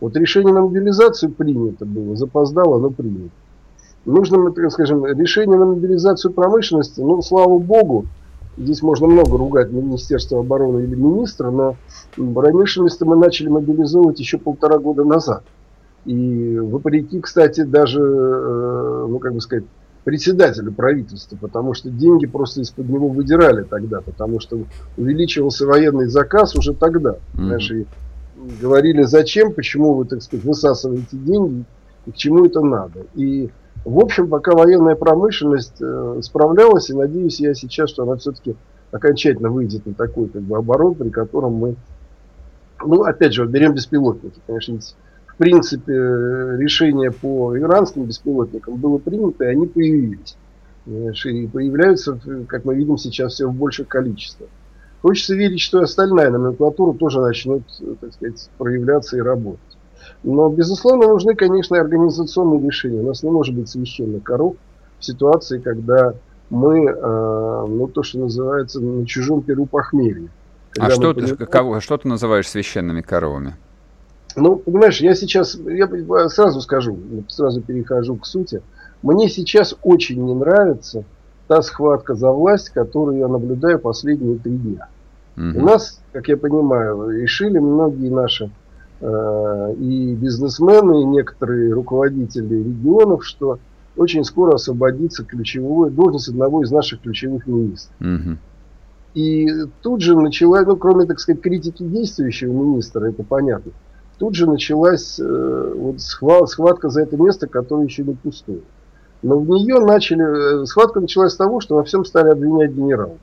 Вот 0.00 0.16
решение 0.16 0.54
на 0.54 0.62
мобилизацию 0.62 1.32
принято 1.32 1.84
было, 1.84 2.16
запоздало, 2.16 2.78
но 2.78 2.90
принято. 2.90 3.30
Нужно, 4.04 4.52
скажем, 4.70 5.04
решение 5.04 5.58
на 5.58 5.66
мобилизацию 5.66 6.32
промышленности, 6.32 7.00
ну, 7.00 7.20
слава 7.20 7.58
богу, 7.58 8.06
здесь 8.56 8.80
можно 8.80 9.06
много 9.06 9.36
ругать 9.36 9.70
Министерство 9.70 10.40
обороны 10.40 10.80
или 10.80 10.94
министра, 10.94 11.50
но 11.50 11.76
промышленность 12.16 13.00
мы 13.02 13.16
начали 13.16 13.48
мобилизовывать 13.48 14.18
еще 14.18 14.38
полтора 14.38 14.78
года 14.78 15.04
назад. 15.04 15.44
И 16.04 16.58
вопреки, 16.58 17.20
кстати, 17.20 17.62
даже, 17.62 18.00
э, 18.00 19.06
ну, 19.08 19.18
как 19.18 19.34
бы 19.34 19.40
сказать, 19.40 19.64
председателю 20.04 20.72
правительства, 20.72 21.36
потому 21.36 21.74
что 21.74 21.90
деньги 21.90 22.26
просто 22.26 22.62
из-под 22.62 22.88
него 22.88 23.08
выдирали 23.08 23.62
тогда, 23.62 24.00
потому 24.00 24.40
что 24.40 24.58
увеличивался 24.96 25.66
военный 25.66 26.06
заказ 26.06 26.56
уже 26.56 26.72
тогда. 26.72 27.16
Mm-hmm. 27.34 27.74
И 27.74 27.86
говорили, 28.62 29.02
зачем, 29.02 29.52
почему 29.52 29.94
вы, 29.94 30.06
так 30.06 30.22
сказать, 30.22 30.46
высасываете 30.46 31.16
деньги 31.16 31.64
и 32.06 32.12
к 32.12 32.16
чему 32.16 32.46
это 32.46 32.62
надо. 32.62 33.00
И, 33.14 33.50
в 33.84 33.98
общем, 33.98 34.28
пока 34.28 34.52
военная 34.52 34.94
промышленность 34.94 35.76
э, 35.80 36.20
справлялась, 36.22 36.88
и 36.88 36.94
надеюсь 36.94 37.40
я 37.40 37.52
сейчас, 37.54 37.90
что 37.90 38.04
она 38.04 38.16
все-таки 38.16 38.56
окончательно 38.90 39.50
выйдет 39.50 39.84
на 39.84 39.92
такой 39.92 40.28
как 40.28 40.42
бы, 40.42 40.56
оборот, 40.56 40.96
при 40.98 41.10
котором 41.10 41.54
мы, 41.54 41.76
ну, 42.82 43.02
опять 43.02 43.34
же, 43.34 43.44
берем 43.46 43.74
беспилотники. 43.74 44.40
Конечно, 44.46 44.78
принципе, 45.38 45.92
решение 45.92 47.10
по 47.10 47.56
иранским 47.58 48.04
беспилотникам 48.04 48.76
было 48.76 48.98
принято, 48.98 49.44
и 49.44 49.48
они 49.48 49.66
появились. 49.66 50.36
И 50.86 51.46
появляются, 51.46 52.18
как 52.48 52.64
мы 52.64 52.74
видим 52.74 52.96
сейчас, 52.96 53.34
все 53.34 53.46
в 53.46 53.54
больших 53.54 53.88
количествах. 53.88 54.48
Хочется 55.02 55.34
верить, 55.34 55.60
что 55.60 55.80
и 55.80 55.84
остальная 55.84 56.30
номенклатура 56.30 56.96
тоже 56.96 57.20
начнет, 57.20 57.62
так 58.00 58.12
сказать, 58.14 58.50
проявляться 58.58 59.16
и 59.16 59.20
работать. 59.20 59.60
Но, 60.24 60.48
безусловно, 60.48 61.08
нужны, 61.08 61.34
конечно, 61.34 61.78
организационные 61.78 62.66
решения. 62.66 63.00
У 63.00 63.06
нас 63.06 63.22
не 63.22 63.30
может 63.30 63.54
быть 63.54 63.68
священных 63.68 64.22
коров 64.24 64.56
в 64.98 65.04
ситуации, 65.04 65.58
когда 65.58 66.14
мы, 66.50 66.86
э, 66.86 67.64
ну, 67.68 67.86
то, 67.86 68.02
что 68.02 68.18
называется, 68.20 68.80
на 68.80 69.06
чужом 69.06 69.42
перу 69.42 69.66
похмелье. 69.66 70.30
А 70.80 70.90
что, 70.90 71.12
ты, 71.12 71.36
кого, 71.46 71.80
что 71.80 71.96
ты 71.98 72.08
называешь 72.08 72.48
священными 72.48 73.02
коровами? 73.02 73.56
Ну, 74.40 74.56
понимаешь, 74.56 75.00
я 75.00 75.14
сейчас, 75.14 75.56
я 75.56 75.88
сразу 76.28 76.60
скажу, 76.60 76.98
сразу 77.28 77.60
перехожу 77.60 78.16
к 78.16 78.26
сути. 78.26 78.62
Мне 79.02 79.28
сейчас 79.28 79.76
очень 79.82 80.24
не 80.24 80.34
нравится 80.34 81.04
та 81.46 81.62
схватка 81.62 82.14
за 82.14 82.30
власть, 82.30 82.70
которую 82.70 83.18
я 83.18 83.28
наблюдаю 83.28 83.78
последние 83.78 84.38
три 84.38 84.56
дня. 84.56 84.88
Угу. 85.36 85.58
У 85.58 85.62
нас, 85.62 86.00
как 86.12 86.28
я 86.28 86.36
понимаю, 86.36 87.10
решили 87.10 87.58
многие 87.58 88.10
наши 88.10 88.50
э, 89.00 89.74
и 89.78 90.14
бизнесмены, 90.14 91.02
и 91.02 91.04
некоторые 91.04 91.72
руководители 91.72 92.56
регионов, 92.56 93.24
что 93.24 93.58
очень 93.96 94.24
скоро 94.24 94.54
освободится 94.54 95.24
ключевой 95.24 95.90
должность 95.90 96.28
одного 96.28 96.62
из 96.62 96.70
наших 96.70 97.00
ключевых 97.00 97.46
министров. 97.46 97.94
Угу. 98.00 98.36
И 99.14 99.48
тут 99.82 100.00
же 100.02 100.16
началась, 100.16 100.66
ну, 100.66 100.76
кроме, 100.76 101.06
так 101.06 101.18
сказать, 101.18 101.40
критики 101.40 101.82
действующего 101.82 102.52
министра, 102.52 103.06
это 103.06 103.22
понятно, 103.24 103.72
тут 104.18 104.34
же 104.34 104.46
началась 104.46 105.18
э, 105.18 105.72
вот 105.76 106.00
схватка 106.00 106.88
за 106.88 107.02
это 107.02 107.16
место, 107.16 107.46
которое 107.46 107.84
еще 107.84 108.02
не 108.02 108.14
пустое. 108.14 108.60
Но 109.22 109.38
в 109.38 109.48
нее 109.48 109.80
начали, 109.80 110.62
э, 110.62 110.66
схватка 110.66 111.00
началась 111.00 111.32
с 111.32 111.36
того, 111.36 111.60
что 111.60 111.76
во 111.76 111.84
всем 111.84 112.04
стали 112.04 112.30
обвинять 112.30 112.72
генералов. 112.72 113.18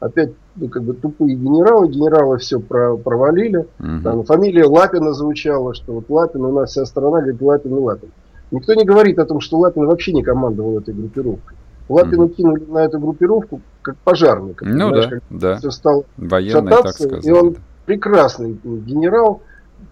Опять, 0.00 0.30
ну, 0.56 0.68
как 0.68 0.84
бы 0.84 0.94
тупые 0.94 1.34
генералы, 1.34 1.88
генералы 1.88 2.38
все 2.38 2.60
про, 2.60 2.96
провалили. 2.96 3.66
Угу. 3.80 4.02
Там 4.04 4.24
фамилия 4.24 4.64
Лапина 4.64 5.12
звучала, 5.12 5.74
что 5.74 5.94
вот 5.94 6.04
Лапин, 6.08 6.44
у 6.44 6.52
нас 6.52 6.70
вся 6.70 6.84
страна 6.86 7.20
говорит 7.20 7.42
Лапин 7.42 7.76
и 7.76 7.80
Лапин. 7.80 8.10
Никто 8.50 8.74
не 8.74 8.84
говорит 8.84 9.18
о 9.18 9.26
том, 9.26 9.40
что 9.40 9.58
Лапин 9.58 9.86
вообще 9.86 10.12
не 10.12 10.22
командовал 10.22 10.78
этой 10.78 10.94
группировкой. 10.94 11.56
Лапина 11.88 12.24
угу. 12.24 12.34
кинули 12.34 12.64
на 12.68 12.84
эту 12.84 12.98
группировку 13.00 13.60
как 13.82 13.96
пожарника. 13.98 14.64
Ну 14.64 14.90
да, 14.90 15.10
да. 15.30 15.56
Все 15.56 15.70
стало 15.70 16.04
Военный, 16.16 16.70
шататься, 16.70 16.82
так 16.82 16.92
сказать. 16.92 17.26
И 17.26 17.32
он 17.32 17.56
прекрасный 17.86 18.58
генерал. 18.62 19.40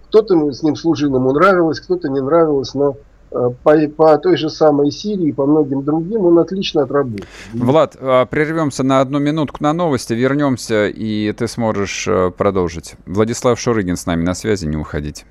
Кто-то 0.09 0.53
с 0.53 0.63
ним 0.63 0.77
служил, 0.77 1.15
ему 1.15 1.33
нравилось, 1.33 1.81
кто-то 1.81 2.09
не 2.09 2.21
нравилось, 2.21 2.75
но 2.75 2.97
Э, 3.33 3.51
по, 3.63 3.77
по 3.89 4.19
той 4.19 4.37
же 4.37 4.49
самой 4.49 4.91
Сирии, 4.91 5.33
по 5.33 5.47
многим 5.47 5.85
другим, 5.85 6.25
он 6.25 6.39
отлично 6.39 6.83
отработал. 6.83 7.27
Влад, 7.53 7.97
а, 8.01 8.25
прервемся 8.27 8.83
на 8.83 9.01
одну 9.01 9.19
минутку 9.19 9.63
на 9.63 9.73
новости, 9.73 10.13
вернемся, 10.13 10.87
и 10.89 11.33
ты 11.33 11.49
сможешь 11.49 12.07
э, 12.09 12.31
продолжить. 12.31 12.95
Владислав 13.05 13.59
Шурыгин 13.59 13.97
с 13.97 14.07
нами 14.07 14.25
на 14.25 14.35
связи, 14.35 14.67
не 14.67 14.77
уходите. 14.77 15.25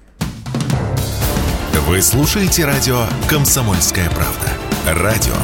Вы 1.87 2.01
слушаете 2.01 2.65
радио 2.65 2.97
«Комсомольская 3.29 4.09
правда». 4.09 5.03
Радио, 5.03 5.35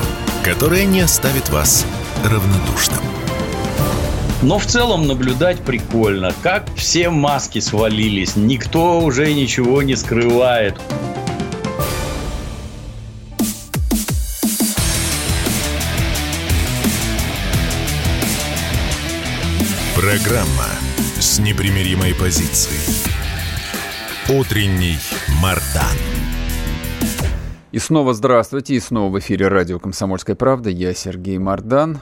которое 0.43 0.85
не 0.85 1.01
оставит 1.01 1.49
вас 1.49 1.85
равнодушным. 2.25 3.20
Но 4.43 4.57
в 4.57 4.65
целом 4.65 5.05
наблюдать 5.05 5.59
прикольно, 5.59 6.33
как 6.41 6.65
все 6.75 7.11
маски 7.11 7.59
свалились, 7.59 8.35
никто 8.35 8.99
уже 8.99 9.31
ничего 9.33 9.83
не 9.83 9.95
скрывает. 9.95 10.73
Программа 19.95 20.65
с 21.19 21.37
непримиримой 21.37 22.15
позицией. 22.15 22.79
Утренний 24.27 24.97
Мардан. 25.39 25.97
И 27.71 27.77
снова 27.77 28.15
здравствуйте, 28.15 28.73
и 28.73 28.79
снова 28.79 29.11
в 29.11 29.19
эфире 29.19 29.49
радио 29.49 29.77
«Комсомольская 29.77 30.35
правда». 30.35 30.71
Я 30.71 30.95
Сергей 30.95 31.37
Мардан. 31.37 31.99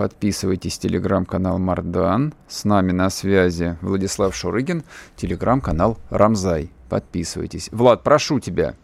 Подписывайтесь, 0.00 0.78
телеграм-канал 0.78 1.58
Мардан. 1.58 2.32
С 2.48 2.64
нами 2.64 2.90
на 2.90 3.10
связи 3.10 3.76
Владислав 3.82 4.34
Шурыгин, 4.34 4.82
телеграм-канал 5.14 5.98
Рамзай. 6.08 6.70
Подписывайтесь. 6.88 7.68
Влад, 7.70 8.02
прошу 8.02 8.40
тебя. 8.40 8.76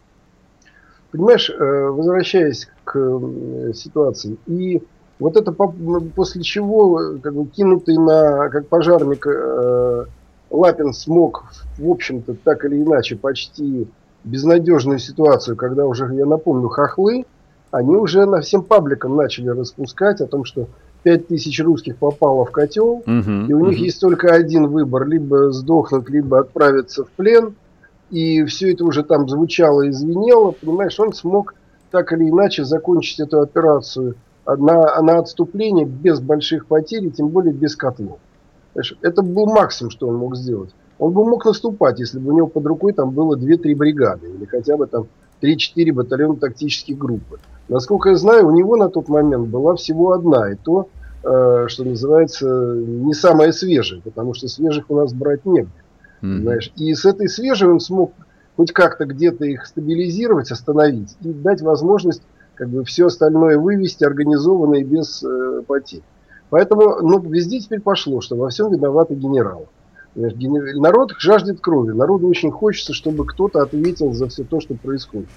Понимаешь, 1.11 1.49
э, 1.49 1.87
возвращаясь 1.89 2.69
к 2.83 2.99
э, 2.99 3.73
ситуации, 3.73 4.37
и 4.45 4.83
вот 5.17 5.37
это 5.37 5.51
после 5.51 6.43
чего, 6.43 7.17
как 7.19 7.33
бы 7.33 7.47
кинутый 7.47 7.97
на, 7.97 8.49
как 8.49 8.67
пожарник, 8.67 9.25
э, 9.25 10.05
Лапин 10.51 10.93
смог, 10.93 11.45
в 11.79 11.89
общем-то, 11.89 12.35
так 12.43 12.63
или 12.63 12.83
иначе, 12.83 13.15
почти 13.15 13.87
безнадежную 14.23 14.99
ситуацию, 14.99 15.57
когда 15.57 15.87
уже, 15.87 16.13
я 16.13 16.27
напомню, 16.27 16.67
хохлы, 16.67 17.25
они 17.71 17.95
уже 17.95 18.27
на 18.27 18.41
всем 18.41 18.61
пабликам 18.61 19.15
начали 19.15 19.49
распускать 19.49 20.21
о 20.21 20.27
том, 20.27 20.45
что 20.45 20.67
5000 21.03 21.59
русских 21.61 21.97
попало 21.97 22.45
в 22.45 22.51
котел, 22.51 23.03
угу, 23.05 23.31
и 23.47 23.53
у 23.53 23.65
них 23.67 23.77
есть 23.79 24.01
только 24.01 24.33
один 24.33 24.67
выбор, 24.67 25.07
либо 25.07 25.51
сдохнуть, 25.51 26.09
либо 26.09 26.39
отправиться 26.39 27.05
в 27.05 27.09
плен, 27.09 27.55
и 28.09 28.43
все 28.45 28.73
это 28.73 28.85
уже 28.85 29.03
там 29.03 29.29
звучало 29.29 29.83
и 29.83 29.91
звенело, 29.91 30.51
понимаешь, 30.51 30.99
он 30.99 31.13
смог 31.13 31.55
так 31.91 32.11
или 32.13 32.29
иначе 32.29 32.65
закончить 32.65 33.19
эту 33.19 33.41
операцию– 33.41 34.15
на, 34.55 35.01
на 35.01 35.19
отступление 35.19 35.85
без 35.85 36.19
больших 36.19 36.67
потерь, 36.67 37.05
и 37.05 37.11
тем 37.11 37.29
более 37.29 37.53
без 37.53 37.75
котлов. 37.75 38.19
Это 39.01 39.21
был 39.21 39.47
максимум, 39.47 39.91
что 39.91 40.07
он 40.07 40.15
мог 40.15 40.37
сделать. 40.37 40.73
Он 40.99 41.11
бы 41.11 41.25
мог 41.25 41.45
наступать, 41.45 41.99
если 41.99 42.19
бы 42.19 42.31
у 42.31 42.37
него 42.37 42.47
под 42.47 42.65
рукой 42.65 42.93
там 42.93 43.11
было 43.11 43.35
2-3 43.35 43.75
бригады, 43.75 44.27
или 44.29 44.45
хотя 44.45 44.77
бы 44.77 44.87
там 44.87 45.07
3-4 45.41 45.91
батальона 45.91 46.35
тактических 46.37 46.97
группы. 46.97 47.39
Насколько 47.69 48.09
я 48.09 48.15
знаю, 48.15 48.47
у 48.47 48.51
него 48.51 48.77
на 48.77 48.89
тот 48.89 49.09
момент 49.09 49.47
была 49.49 49.75
всего 49.75 50.13
одна, 50.13 50.51
и 50.51 50.55
то, 50.55 50.89
э, 51.23 51.65
что 51.67 51.83
называется, 51.83 52.75
не 52.75 53.13
самая 53.13 53.51
свежая, 53.51 54.01
потому 54.01 54.33
что 54.33 54.47
свежих 54.47 54.89
у 54.89 54.95
нас 54.95 55.13
брать 55.13 55.45
негде. 55.45 55.71
Mm-hmm. 56.21 56.41
Знаешь? 56.41 56.71
И 56.77 56.93
с 56.93 57.05
этой 57.05 57.27
свежей 57.27 57.69
он 57.69 57.79
смог 57.79 58.13
хоть 58.55 58.71
как-то 58.71 59.05
где-то 59.05 59.45
их 59.45 59.65
стабилизировать, 59.65 60.51
остановить 60.51 61.15
и 61.21 61.31
дать 61.31 61.61
возможность 61.61 62.23
как 62.55 62.69
бы 62.69 62.83
все 62.83 63.05
остальное 63.05 63.59
вывести 63.59 64.03
организованно 64.03 64.75
и 64.75 64.83
без 64.83 65.23
э, 65.23 65.61
потерь. 65.67 66.01
Поэтому 66.49 67.01
ну, 67.01 67.19
везде 67.19 67.59
теперь 67.59 67.81
пошло, 67.81 68.21
что 68.21 68.35
во 68.35 68.49
всем 68.49 68.71
виноваты 68.71 69.13
генералы. 69.13 69.67
Народ 70.15 71.11
жаждет 71.19 71.59
крови, 71.61 71.91
народу 71.91 72.27
очень 72.27 72.49
хочется, 72.49 72.93
чтобы 72.93 73.25
кто-то 73.25 73.61
ответил 73.61 74.13
за 74.13 74.27
все 74.27 74.43
то, 74.43 74.59
что 74.59 74.73
происходит. 74.73 75.29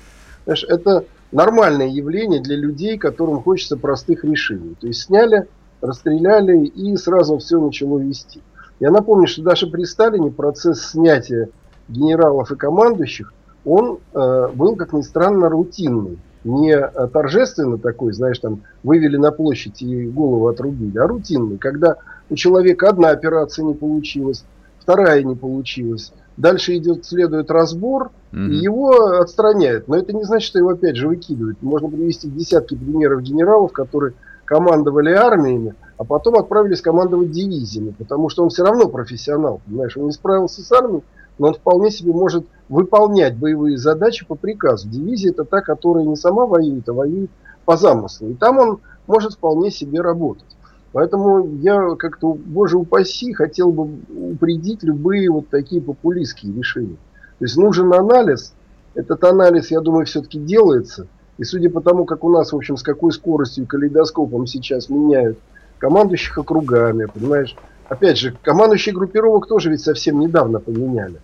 Знаешь, 0.45 0.65
это 0.67 1.05
нормальное 1.33 1.89
явление 1.89 2.41
для 2.41 2.57
людей, 2.57 2.99
которым 2.99 3.43
хочется 3.43 3.77
простых 3.77 4.25
решений. 4.25 4.77
То 4.81 4.87
есть 4.87 5.03
сняли, 5.03 5.47
расстреляли 5.81 6.67
и 6.67 6.97
сразу 6.97 7.39
все 7.39 7.61
начало 7.61 7.99
вести. 7.99 8.43
Я 8.79 8.91
напомню, 8.91 9.27
что 9.27 9.43
даже 9.43 9.67
при 9.67 9.85
Сталине 9.85 10.31
процесс 10.31 10.91
снятия 10.91 11.49
генералов 11.89 12.51
и 12.51 12.57
командующих, 12.57 13.33
он 13.65 13.99
э, 14.15 14.49
был, 14.55 14.77
как 14.77 14.93
ни 14.93 15.03
странно, 15.03 15.49
рутинный 15.49 16.19
не 16.45 16.73
э, 16.73 17.09
торжественно 17.09 17.79
такой, 17.79 18.13
знаешь, 18.13 18.39
там 18.39 18.63
вывели 18.83 19.17
на 19.17 19.31
площадь 19.31 19.83
и 19.83 20.07
голову 20.07 20.49
отрубили, 20.49 20.99
а 20.99 21.07
рутинный, 21.07 21.59
когда 21.59 21.97
у 22.29 22.37
человека 22.37 22.89
одна 22.89 23.11
операция 23.11 23.65
не 23.65 23.75
получилась, 23.75 24.45
вторая 24.79 25.23
не 25.23 25.37
получилась, 25.37 26.13
дальше 26.37 26.77
идет, 26.77 27.05
следует 27.05 27.51
разбор, 27.51 28.11
mm-hmm. 28.33 28.49
и 28.49 28.57
его 28.57 28.93
отстраняют. 29.19 29.89
Но 29.89 29.97
это 29.97 30.13
не 30.13 30.25
значит, 30.25 30.47
что 30.47 30.59
его 30.59 30.71
опять 30.71 30.97
же 30.97 31.09
выкидывают. 31.09 31.63
Можно 31.63 31.89
привести 31.89 32.29
десятки 32.29 32.75
примеров 32.75 33.23
генералов, 33.23 33.73
которые 33.73 34.15
командовали 34.45 35.13
армиями, 35.13 35.75
а 35.97 36.05
потом 36.05 36.35
отправились 36.37 36.81
командовать 36.81 37.31
дивизиями, 37.31 37.95
потому 37.97 38.29
что 38.29 38.43
он 38.43 38.49
все 38.49 38.65
равно 38.65 38.89
профессионал, 38.89 39.61
понимаешь, 39.65 39.97
он 39.97 40.07
не 40.07 40.13
справился 40.13 40.63
с 40.63 40.73
армией, 40.73 41.05
но 41.39 41.49
он 41.49 41.55
вполне 41.55 41.91
себе 41.91 42.13
может 42.13 42.45
выполнять 42.69 43.37
боевые 43.37 43.79
задачи 43.79 44.27
по 44.27 44.35
приказу. 44.35 44.89
Дивизия 44.89 45.31
это 45.31 45.45
та, 45.45 45.61
которая 45.61 46.05
не 46.05 46.17
сама 46.17 46.47
воюет, 46.47 46.89
а 46.89 46.93
воюет 46.93 47.31
по 47.65 47.77
замыслу. 47.77 48.29
И 48.29 48.35
там 48.35 48.59
он 48.59 48.81
может 49.07 49.35
вполне 49.35 49.71
себе 49.71 50.01
работать. 50.01 50.57
Поэтому 50.93 51.57
я 51.57 51.95
как-то, 51.97 52.35
боже 52.35 52.77
упаси, 52.77 53.33
хотел 53.33 53.71
бы 53.71 53.89
упредить 54.33 54.83
любые 54.83 55.31
вот 55.31 55.49
такие 55.49 55.81
популистские 55.81 56.53
решения. 56.53 56.97
То 57.39 57.45
есть 57.45 57.57
нужен 57.57 57.93
анализ. 57.93 58.55
Этот 58.95 59.23
анализ, 59.23 59.71
я 59.71 59.81
думаю, 59.81 60.07
все-таки 60.07 60.39
делается. 60.39 61.07
И 61.39 61.45
судя 61.45 61.71
по 61.71 61.81
тому, 61.81 62.05
как 62.05 62.25
у 62.25 62.31
нас, 62.31 62.53
в 62.53 62.57
общем, 62.57 62.77
с 62.77 62.83
какой 62.83 63.13
скоростью 63.13 63.67
калейдоскопом 63.67 64.47
сейчас 64.47 64.89
меняют 64.89 65.39
командующих 65.79 66.37
округами, 66.37 67.07
понимаешь, 67.07 67.57
опять 67.89 68.19
же, 68.19 68.37
командующие 68.43 68.95
группировок 68.95 69.47
тоже 69.47 69.71
ведь 69.71 69.81
совсем 69.81 70.19
недавно 70.19 70.61
поменяли. 70.61 71.21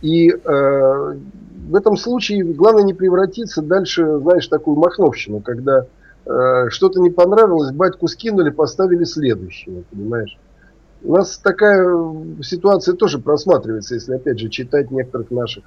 И 0.00 0.30
э, 0.30 1.14
в 1.68 1.74
этом 1.74 1.96
случае 1.96 2.44
главное 2.44 2.84
не 2.84 2.94
превратиться 2.94 3.60
дальше, 3.60 4.18
знаешь, 4.18 4.46
такую 4.46 4.78
махновщину, 4.78 5.40
когда 5.40 5.86
что-то 6.68 7.00
не 7.00 7.10
понравилось, 7.10 7.72
батьку 7.72 8.06
скинули, 8.06 8.50
поставили 8.50 9.04
следующего, 9.04 9.82
понимаешь? 9.90 10.38
У 11.02 11.14
нас 11.14 11.38
такая 11.38 11.86
ситуация 12.42 12.94
тоже 12.94 13.18
просматривается, 13.18 13.94
если 13.94 14.14
опять 14.14 14.38
же 14.38 14.48
читать 14.48 14.90
некоторых 14.90 15.30
наших 15.30 15.64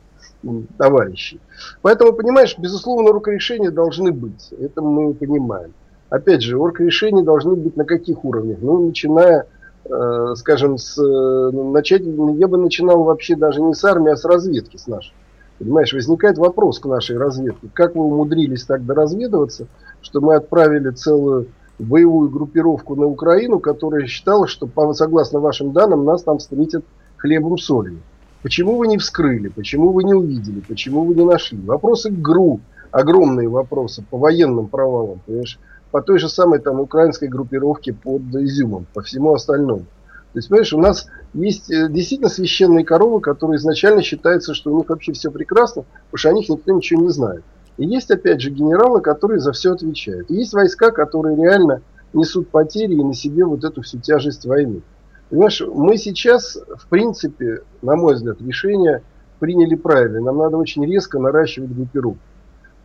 товарищей. 0.78 1.40
Поэтому, 1.82 2.14
понимаешь, 2.14 2.56
безусловно, 2.58 3.12
рукорешения 3.12 3.72
должны 3.72 4.12
быть. 4.12 4.54
Это 4.60 4.82
мы 4.82 5.14
понимаем. 5.14 5.74
опять 6.10 6.44
же, 6.44 6.60
оргрешения 6.60 7.24
должны 7.24 7.56
быть 7.56 7.76
на 7.76 7.86
каких 7.86 8.24
уровнях? 8.24 8.60
Ну, 8.62 8.86
начиная, 8.86 9.48
э, 9.86 10.34
скажем, 10.36 10.78
с, 10.78 11.02
э, 11.02 11.52
начать, 11.52 12.04
я 12.04 12.48
бы 12.48 12.58
начинал 12.58 13.04
вообще 13.04 13.36
даже 13.36 13.62
не 13.62 13.74
с 13.74 13.84
армии, 13.84 14.12
а 14.12 14.16
с 14.16 14.24
разведки, 14.24 14.78
с 14.78 14.86
нашей. 14.86 15.14
Понимаешь, 15.58 15.92
возникает 15.92 16.38
вопрос 16.38 16.80
к 16.80 16.86
нашей 16.86 17.18
разведке. 17.18 17.68
Как 17.74 17.96
вы 17.96 18.04
умудрились 18.04 18.64
так 18.64 18.86
доразведываться, 18.86 19.66
что 20.04 20.22
мы 20.22 20.36
отправили 20.36 20.92
целую 20.92 21.48
боевую 21.80 22.30
группировку 22.30 22.96
на 22.96 23.06
Украину, 23.06 23.60
которая 23.60 24.06
считала, 24.06 24.48
что, 24.48 24.70
согласно 24.94 25.40
вашим 25.40 25.72
данным, 25.72 26.06
нас 26.06 26.24
там 26.24 26.38
встретят 26.38 26.86
хлебом 27.18 27.58
солью. 27.58 28.00
Почему 28.42 28.78
вы 28.78 28.88
не 28.88 28.98
вскрыли? 28.98 29.48
Почему 29.48 29.92
вы 29.92 30.04
не 30.04 30.14
увидели? 30.14 30.60
Почему 30.60 31.06
вы 31.06 31.16
не 31.16 31.24
нашли? 31.24 31.60
Вопросы 31.62 32.12
к 32.12 32.22
ГРУ, 32.22 32.60
огромные 32.92 33.48
вопросы 33.48 34.04
по 34.10 34.18
военным 34.18 34.68
провалам, 34.68 35.22
понимаешь? 35.26 35.60
По 35.92 36.02
той 36.02 36.20
же 36.20 36.28
самой 36.28 36.60
там 36.60 36.80
украинской 36.80 37.30
группировке 37.30 37.94
под 37.94 38.22
Изюмом, 38.36 38.86
по 38.94 39.02
всему 39.02 39.34
остальному. 39.34 39.86
То 40.34 40.40
есть, 40.40 40.50
понимаешь, 40.50 40.74
у 40.74 40.80
нас 40.80 41.08
есть 41.34 41.72
э, 41.72 41.88
действительно 41.90 42.30
священные 42.30 42.84
коровы, 42.84 43.22
которые 43.22 43.58
изначально 43.58 44.02
считается, 44.02 44.56
что 44.56 44.74
у 44.74 44.78
них 44.80 44.90
вообще 44.90 45.14
все 45.14 45.30
прекрасно, 45.30 45.84
потому 45.84 46.18
что 46.18 46.30
о 46.30 46.34
них 46.34 46.50
никто 46.50 46.74
ничего 46.74 47.04
не 47.04 47.10
знает. 47.10 47.44
И 47.78 47.86
есть, 47.86 48.12
опять 48.12 48.42
же, 48.42 48.52
генералы, 48.52 49.02
которые 49.02 49.40
за 49.40 49.52
все 49.52 49.74
отвечают. 49.74 50.30
И 50.30 50.36
есть 50.36 50.54
войска, 50.54 50.92
которые 50.92 51.36
реально 51.36 51.82
несут 52.14 52.50
потери 52.50 52.94
и 52.94 53.04
на 53.04 53.14
себе 53.14 53.46
вот 53.46 53.64
эту 53.64 53.82
всю 53.82 54.00
тяжесть 54.00 54.46
войны. 54.46 54.82
Понимаешь, 55.30 55.62
мы 55.62 55.98
сейчас, 55.98 56.60
в 56.78 56.88
принципе, 56.88 57.62
на 57.82 57.96
мой 57.96 58.14
взгляд, 58.14 58.40
решение 58.42 59.02
приняли 59.40 59.76
правильно. 59.76 60.22
Нам 60.22 60.38
надо 60.38 60.58
очень 60.58 60.86
резко 60.86 61.18
наращивать 61.18 61.74
группировку. 61.74 62.20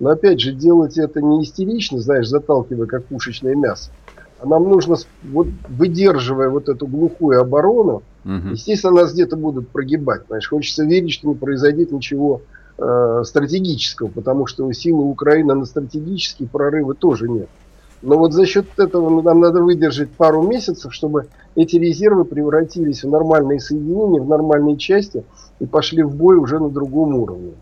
Но 0.00 0.10
опять 0.10 0.40
же, 0.40 0.52
делать 0.52 0.96
это 0.96 1.20
не 1.20 1.42
истерично, 1.42 1.98
знаешь, 1.98 2.28
заталкивая 2.28 2.86
как 2.86 3.04
пушечное 3.04 3.54
мясо. 3.54 3.90
А 4.40 4.46
нам 4.46 4.68
нужно, 4.68 4.96
вот, 5.24 5.48
выдерживая 5.68 6.48
вот 6.48 6.68
эту 6.68 6.86
глухую 6.86 7.40
оборону, 7.40 8.02
угу. 8.24 8.48
естественно, 8.52 9.02
нас 9.02 9.12
где-то 9.12 9.36
будут 9.36 9.68
прогибать. 9.68 10.22
Знаешь, 10.28 10.48
хочется 10.48 10.84
верить, 10.84 11.12
что 11.12 11.28
не 11.28 11.34
произойдет 11.34 11.90
ничего 11.90 12.42
э, 12.78 13.22
стратегического, 13.24 14.08
потому 14.08 14.46
что 14.46 14.64
у 14.64 14.72
силы 14.72 15.04
Украины 15.04 15.54
на 15.54 15.64
стратегические 15.64 16.48
прорывы 16.48 16.94
тоже 16.94 17.28
нет. 17.28 17.48
Но 18.00 18.16
вот 18.16 18.32
за 18.32 18.46
счет 18.46 18.66
этого 18.78 19.22
нам 19.22 19.40
надо 19.40 19.62
выдержать 19.62 20.10
пару 20.10 20.42
месяцев, 20.42 20.94
чтобы 20.94 21.26
эти 21.56 21.76
резервы 21.76 22.24
превратились 22.24 23.02
в 23.02 23.10
нормальные 23.10 23.58
соединения, 23.58 24.20
в 24.20 24.28
нормальные 24.28 24.76
части 24.76 25.24
и 25.58 25.66
пошли 25.66 26.04
в 26.04 26.14
бой 26.14 26.36
уже 26.36 26.60
на 26.60 26.70
другом 26.70 27.16
уровне. 27.16 27.54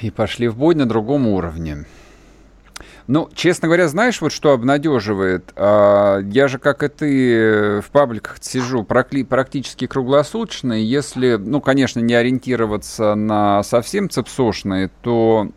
И 0.00 0.10
пошли 0.10 0.46
в 0.46 0.56
бой 0.56 0.76
на 0.76 0.86
другом 0.86 1.26
уровне. 1.26 1.86
Ну, 3.08 3.30
честно 3.34 3.68
говоря, 3.68 3.88
знаешь, 3.88 4.20
вот 4.20 4.32
что 4.32 4.52
обнадеживает? 4.52 5.54
А, 5.56 6.18
я 6.18 6.46
же, 6.46 6.58
как 6.58 6.82
и 6.82 6.88
ты, 6.88 7.80
в 7.80 7.90
пабликах 7.90 8.36
сижу 8.42 8.84
практически 8.84 9.86
круглосуточно. 9.86 10.74
Если, 10.74 11.36
ну, 11.36 11.62
конечно, 11.62 12.00
не 12.00 12.14
ориентироваться 12.14 13.14
на 13.14 13.62
совсем 13.62 14.10
цепсошные, 14.10 14.90
то 15.00 15.48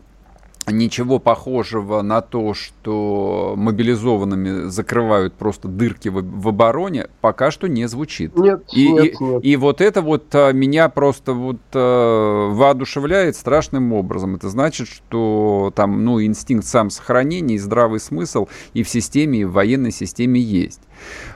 ничего 0.68 1.18
похожего 1.18 2.02
на 2.02 2.20
то, 2.20 2.54
что 2.54 3.54
мобилизованными 3.56 4.68
закрывают 4.68 5.34
просто 5.34 5.68
дырки 5.68 6.08
в, 6.08 6.22
в 6.22 6.48
обороне, 6.48 7.08
пока 7.20 7.50
что 7.50 7.68
не 7.68 7.86
звучит. 7.88 8.36
Нет, 8.36 8.62
и, 8.72 8.92
нет, 8.92 9.04
и, 9.20 9.24
нет. 9.24 9.44
и 9.44 9.56
вот 9.56 9.80
это 9.80 10.02
вот 10.02 10.24
а, 10.34 10.52
меня 10.52 10.88
просто 10.88 11.32
вот 11.32 11.58
а, 11.74 12.50
воодушевляет 12.50 13.36
страшным 13.36 13.92
образом. 13.92 14.36
Это 14.36 14.48
значит, 14.48 14.88
что 14.88 15.72
там, 15.74 16.04
ну, 16.04 16.22
инстинкт 16.22 16.66
самосохранения 16.66 17.56
и 17.56 17.58
здравый 17.58 18.00
смысл 18.00 18.46
и 18.72 18.82
в 18.82 18.88
системе, 18.88 19.40
и 19.40 19.44
в 19.44 19.52
военной 19.52 19.92
системе 19.92 20.40
есть. 20.40 20.80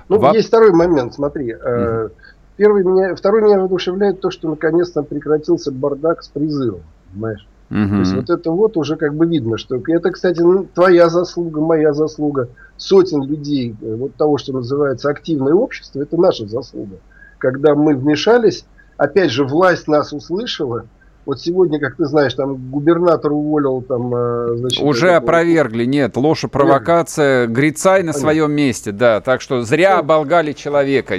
Ну, 0.09 0.19
Во... 0.19 0.33
есть 0.33 0.49
второй 0.49 0.73
момент, 0.73 1.15
смотри. 1.15 1.53
Mm-hmm. 1.53 2.13
Первый 2.57 2.85
меня, 2.85 3.15
второй 3.15 3.43
меня 3.43 3.59
воодушевляет 3.59 4.21
то, 4.21 4.31
что 4.31 4.49
наконец-то 4.49 5.03
прекратился 5.03 5.71
бардак 5.71 6.23
с 6.23 6.29
призывом, 6.29 6.83
понимаешь? 7.13 7.47
Угу. 7.71 7.89
То 7.89 7.99
есть 7.99 8.15
вот 8.15 8.31
это 8.31 8.51
вот 8.51 8.77
уже 8.77 8.97
как 8.97 9.15
бы 9.15 9.27
видно, 9.27 9.59
что 9.59 9.77
это, 9.89 10.11
кстати, 10.11 10.41
ну, 10.41 10.67
твоя 10.73 11.09
заслуга, 11.09 11.61
моя 11.61 11.93
заслуга, 11.93 12.49
сотен 12.77 13.25
людей, 13.25 13.75
э, 13.81 13.95
вот 13.97 14.15
того, 14.15 14.39
что 14.39 14.53
называется 14.53 15.11
активное 15.11 15.55
общество, 15.55 16.01
это 16.01 16.17
наша 16.17 16.47
заслуга. 16.47 16.97
Когда 17.39 17.75
мы 17.75 17.97
вмешались, 17.97 18.65
опять 18.97 19.31
же, 19.31 19.45
власть 19.45 19.89
нас 19.89 20.13
услышала, 20.13 20.85
вот 21.25 21.41
сегодня, 21.41 21.81
как 21.81 21.97
ты 21.97 22.05
знаешь, 22.05 22.35
там 22.35 22.71
губернатор 22.71 23.33
уволил 23.33 23.83
там... 23.83 24.15
Э, 24.15 24.57
значит, 24.59 24.85
Уже 24.85 25.09
это, 25.09 25.17
опровергли, 25.17 25.85
нет, 25.85 26.17
ложь 26.17 26.45
и 26.45 26.49
провокация, 26.49 27.49
Грицай 27.49 28.05
на 28.05 28.13
Понятно. 28.13 28.21
своем 28.21 28.53
месте, 28.53 28.93
да, 28.93 29.21
так 29.21 29.41
что 29.41 29.63
зря 29.63 29.95
ну, 29.95 30.01
оболгали 30.01 30.53
человека. 30.53 31.17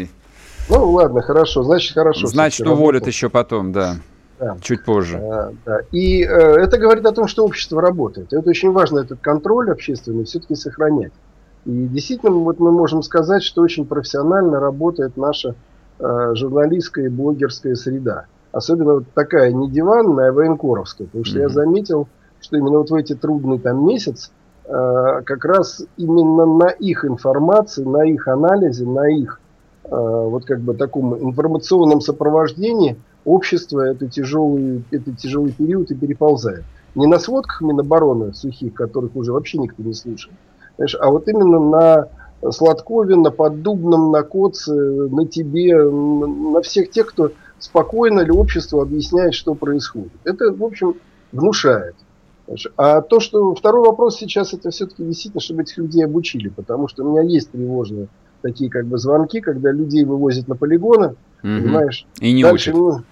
Ну 0.69 0.91
ладно, 0.91 1.21
хорошо, 1.21 1.63
значит 1.63 1.93
хорошо. 1.93 2.27
Значит 2.27 2.65
уволят 2.67 3.05
еще 3.05 3.29
потом, 3.29 3.73
да. 3.73 3.97
Да. 4.39 4.57
Чуть 4.61 4.83
позже. 4.83 5.17
А, 5.17 5.51
да. 5.65 5.79
И 5.91 6.23
э, 6.23 6.27
это 6.27 6.77
говорит 6.77 7.05
о 7.05 7.11
том, 7.11 7.27
что 7.27 7.43
общество 7.43 7.81
работает. 7.81 8.33
это 8.33 8.49
очень 8.49 8.71
важно, 8.71 8.99
этот 8.99 9.19
контроль 9.19 9.71
общественный 9.71 10.25
все-таки 10.25 10.55
сохранять. 10.55 11.13
И 11.65 11.87
действительно, 11.87 12.31
вот 12.31 12.59
мы 12.59 12.71
можем 12.71 13.01
сказать, 13.01 13.43
что 13.43 13.61
очень 13.61 13.85
профессионально 13.85 14.59
работает 14.59 15.17
наша 15.17 15.55
э, 15.99 16.31
журналистская 16.35 17.05
и 17.05 17.09
блогерская 17.09 17.75
среда. 17.75 18.25
Особенно 18.51 18.95
вот 18.95 19.05
такая 19.13 19.51
не 19.51 19.69
диванная, 19.69 20.29
а 20.29 20.33
военкоровская. 20.33 21.07
Потому 21.07 21.25
что 21.25 21.39
mm-hmm. 21.39 21.41
я 21.41 21.49
заметил, 21.49 22.07
что 22.39 22.57
именно 22.57 22.77
вот 22.77 22.91
в 22.91 22.95
эти 22.95 23.15
трудный 23.15 23.57
там 23.57 23.87
месяц 23.87 24.31
э, 24.65 25.21
как 25.25 25.45
раз 25.45 25.81
именно 25.97 26.45
на 26.45 26.69
их 26.69 27.05
информации, 27.05 27.83
на 27.83 28.07
их 28.07 28.27
анализе, 28.27 28.85
на 28.85 29.09
их 29.09 29.41
э, 29.83 29.89
вот 29.89 30.45
как 30.45 30.59
бы 30.59 30.75
таком 30.75 31.17
информационном 31.17 32.01
сопровождении– 32.01 33.01
общество 33.27 33.81
это 33.81 34.07
тяжелый, 34.07 34.83
это 34.89 35.11
тяжелый 35.11 35.51
период 35.51 35.91
и 35.91 35.95
переползает. 35.95 36.63
Не 36.95 37.07
на 37.07 37.19
сводках 37.19 37.61
Минобороны 37.61 38.33
сухих, 38.33 38.73
которых 38.73 39.15
уже 39.15 39.33
вообще 39.33 39.57
никто 39.59 39.83
не 39.83 39.93
слушает, 39.93 40.35
знаешь, 40.77 40.95
а 40.99 41.11
вот 41.11 41.27
именно 41.27 41.59
на 41.59 42.07
Сладкове, 42.51 43.15
на 43.15 43.31
Поддубном, 43.31 44.11
на 44.11 44.23
Коце, 44.23 44.73
на 44.73 45.27
тебе, 45.27 45.77
на 45.83 46.61
всех 46.61 46.89
тех, 46.89 47.07
кто 47.07 47.31
спокойно 47.59 48.21
или 48.21 48.31
общество 48.31 48.83
объясняет, 48.83 49.33
что 49.33 49.55
происходит. 49.55 50.11
Это, 50.23 50.53
в 50.53 50.63
общем, 50.63 50.95
внушает. 51.31 51.95
А 52.77 53.01
то, 53.01 53.19
что 53.19 53.53
второй 53.55 53.85
вопрос 53.85 54.17
сейчас, 54.17 54.53
это 54.53 54.69
все-таки 54.69 55.03
действительно, 55.03 55.41
чтобы 55.41 55.63
этих 55.63 55.77
людей 55.77 56.05
обучили, 56.05 56.47
потому 56.47 56.87
что 56.87 57.03
у 57.03 57.11
меня 57.11 57.21
есть 57.21 57.51
тревожные 57.51 58.07
такие 58.41 58.69
как 58.69 58.85
бы 58.85 58.97
звонки, 58.97 59.41
когда 59.41 59.71
людей 59.71 60.05
вывозят 60.05 60.47
на 60.47 60.55
полигоны, 60.55 61.07
угу. 61.07 61.15
понимаешь? 61.41 62.05
И 62.19 62.31
не 62.31 62.43
дальше, 62.43 62.73
учат. 62.73 63.03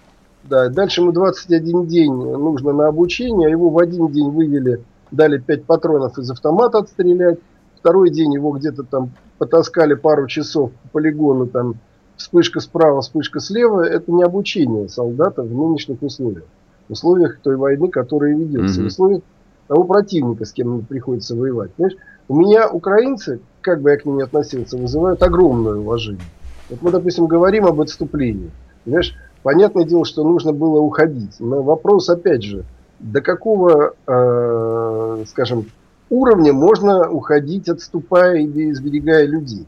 Да, 0.50 0.70
дальше 0.70 1.02
ему 1.02 1.12
21 1.12 1.88
день 1.88 2.14
нужно 2.14 2.72
на 2.72 2.88
обучение, 2.88 3.50
его 3.50 3.70
в 3.70 3.80
один 3.80 4.08
день 4.10 4.30
вывели, 4.30 4.84
дали 5.12 5.40
5 5.40 5.66
патронов 5.66 6.18
из 6.20 6.30
автомата 6.30 6.80
отстрелять. 6.80 7.40
Второй 7.80 8.10
день 8.10 8.34
его 8.34 8.52
где-то 8.52 8.84
там 8.84 9.12
потаскали 9.38 9.96
пару 9.96 10.28
часов 10.28 10.72
по 10.72 10.90
полигону, 11.00 11.48
там 11.48 11.76
вспышка 12.16 12.60
справа, 12.60 13.02
вспышка 13.02 13.40
слева. 13.40 13.82
Это 13.82 14.12
не 14.12 14.24
обучение 14.24 14.90
солдата 14.90 15.44
в 15.44 15.52
нынешних 15.52 16.02
условиях. 16.02 16.46
В 16.88 16.94
условиях 16.94 17.40
той 17.42 17.56
войны, 17.58 17.90
которая 17.90 18.36
ведется. 18.36 18.82
Mm-hmm. 18.82 18.84
В 18.84 18.88
условиях 18.88 19.22
того 19.68 19.84
противника, 19.84 20.46
с 20.46 20.52
кем 20.52 20.84
приходится 20.86 21.36
воевать. 21.36 21.74
Понимаешь? 21.74 21.98
У 22.28 22.36
меня 22.36 22.70
украинцы, 22.70 23.40
как 23.62 23.82
бы 23.82 23.92
я 23.92 23.98
к 23.98 24.06
ним 24.06 24.18
ни 24.18 24.24
относился, 24.24 24.78
вызывают 24.78 25.22
огромное 25.22 25.76
уважение. 25.76 26.24
Вот 26.70 26.82
мы, 26.82 26.92
допустим, 26.92 27.28
говорим 27.28 27.66
об 27.66 27.82
отступлении. 27.82 28.52
Понимаешь, 28.84 29.16
Понятное 29.46 29.86
дело, 29.86 30.06
что 30.06 30.24
нужно 30.24 30.54
было 30.54 30.80
уходить. 30.80 31.36
Но 31.38 31.62
вопрос, 31.62 32.10
опять 32.10 32.42
же, 32.42 32.66
до 33.00 33.22
какого, 33.22 33.94
э, 34.08 35.24
скажем, 35.28 35.68
уровня 36.10 36.52
можно 36.52 37.08
уходить, 37.08 37.70
отступая 37.70 38.38
или 38.38 38.72
изберегая 38.72 39.28
людей? 39.28 39.68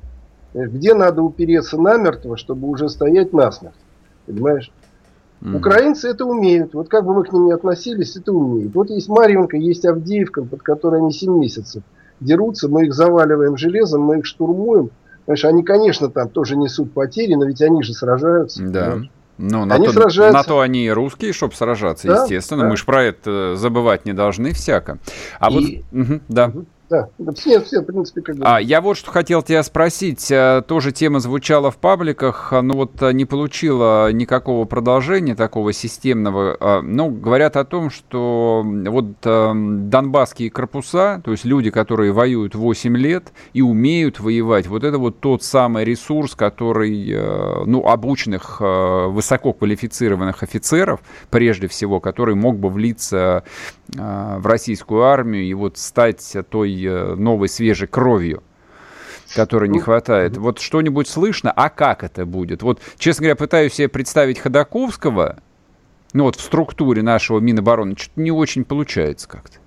Где 0.55 0.95
надо 0.95 1.21
упереться 1.21 1.79
намертво, 1.79 2.37
чтобы 2.37 2.67
уже 2.67 2.89
стоять 2.89 3.33
насмерть? 3.33 3.75
Понимаешь? 4.25 4.71
Mm-hmm. 5.43 5.57
Украинцы 5.57 6.09
это 6.09 6.25
умеют. 6.25 6.73
Вот 6.73 6.89
как 6.89 7.05
бы 7.05 7.13
мы 7.13 7.23
к 7.23 7.31
ним 7.31 7.45
ни 7.45 7.51
относились, 7.51 8.15
это 8.15 8.33
умеют. 8.33 8.73
Вот 8.73 8.89
есть 8.89 9.09
Марьинка, 9.09 9.57
есть 9.57 9.85
Авдеевка, 9.85 10.43
под 10.43 10.63
которой 10.63 11.01
они 11.01 11.11
7 11.11 11.37
месяцев 11.37 11.83
дерутся, 12.19 12.67
мы 12.67 12.87
их 12.87 12.95
заваливаем 12.95 13.57
железом, 13.57 14.01
мы 14.01 14.17
их 14.17 14.25
штурмуем. 14.25 14.89
Знаешь, 15.25 15.45
они, 15.45 15.61
конечно, 15.61 16.09
там 16.09 16.29
тоже 16.29 16.57
несут 16.57 16.93
потери, 16.93 17.35
но 17.35 17.45
ведь 17.45 17.61
они 17.61 17.83
же 17.83 17.93
сражаются. 17.93 18.63
Да. 18.63 18.85
Понимаешь? 18.85 19.11
Ну, 19.37 19.65
на, 19.65 19.75
они 19.75 19.87
то, 19.87 19.93
сражаются. 19.93 20.37
на 20.37 20.43
то 20.43 20.59
они 20.59 20.85
и 20.85 20.89
русские, 20.89 21.33
чтобы 21.33 21.53
сражаться, 21.53 22.07
да, 22.07 22.21
естественно. 22.23 22.63
Да. 22.63 22.69
Мы 22.69 22.77
же 22.77 22.85
про 22.85 23.03
это 23.03 23.55
забывать 23.55 24.05
не 24.05 24.13
должны 24.13 24.53
всяко. 24.53 24.97
А 25.39 25.51
и... 25.51 25.83
вот, 25.91 26.01
угу, 26.01 26.19
да. 26.27 26.51
Да, 26.89 27.09
все, 27.35 27.61
все, 27.61 27.81
в 27.81 27.85
принципе, 27.85 28.21
как 28.21 28.37
бы... 28.37 28.45
А, 28.45 28.61
я 28.61 28.79
вот 28.79 28.95
что 28.95 29.11
хотел 29.11 29.43
тебя 29.43 29.61
спросить. 29.63 30.31
Э, 30.31 30.61
тоже 30.65 30.93
тема 30.93 31.19
звучала 31.19 31.69
в 31.69 31.75
пабликах, 31.77 32.53
но 32.53 32.75
вот 32.75 33.01
э, 33.01 33.11
не 33.11 33.25
получила 33.25 34.09
никакого 34.13 34.63
продолжения 34.63 35.35
такого 35.35 35.73
системного. 35.73 36.55
А, 36.59 36.81
ну, 36.81 37.09
говорят 37.09 37.57
о 37.57 37.65
том, 37.65 37.89
что 37.89 38.63
вот 38.65 39.05
э, 39.25 39.51
донбасские 39.53 40.49
корпуса, 40.49 41.21
то 41.25 41.31
есть 41.31 41.43
люди, 41.43 41.71
которые 41.71 42.13
воюют 42.13 42.55
8 42.55 42.95
лет 42.95 43.33
и 43.51 43.61
умеют 43.61 44.21
воевать, 44.21 44.67
вот 44.67 44.85
это 44.85 44.97
вот 44.97 45.19
тот 45.19 45.43
самый 45.43 45.83
ресурс, 45.83 46.35
который, 46.35 47.65
ну, 47.65 47.85
обученных, 47.85 48.61
высококвалифицированных 48.61 50.41
офицеров, 50.41 51.01
прежде 51.29 51.67
всего, 51.67 51.99
который 51.99 52.35
мог 52.35 52.57
бы 52.57 52.69
влиться 52.69 53.43
в 53.89 54.45
российскую 54.45 55.03
армию 55.03 55.43
и 55.43 55.53
вот 55.53 55.77
стать 55.77 56.35
той 56.49 56.76
Э, 56.85 57.15
новой 57.15 57.49
свежей 57.49 57.87
кровью 57.87 58.43
которой 59.35 59.67
не 59.69 59.79
ну, 59.79 59.83
хватает. 59.83 60.37
Вот 60.37 60.59
что-нибудь 60.59 61.07
слышно, 61.07 61.51
а 61.51 61.69
как 61.69 62.03
это 62.03 62.25
будет? 62.25 62.63
Вот, 62.63 62.79
честно 62.97 63.23
говоря, 63.23 63.35
пытаюсь 63.35 63.73
себе 63.73 63.89
представить 63.89 64.39
Ходаковского, 64.39 65.37
ну 66.13 66.23
вот 66.23 66.37
в 66.37 66.41
структуре 66.41 67.01
нашего 67.01 67.39
Минобороны, 67.39 67.95
что-то 67.97 68.21
не 68.21 68.31
очень 68.31 68.63
получается 68.63 69.27
как-то. 69.27 69.57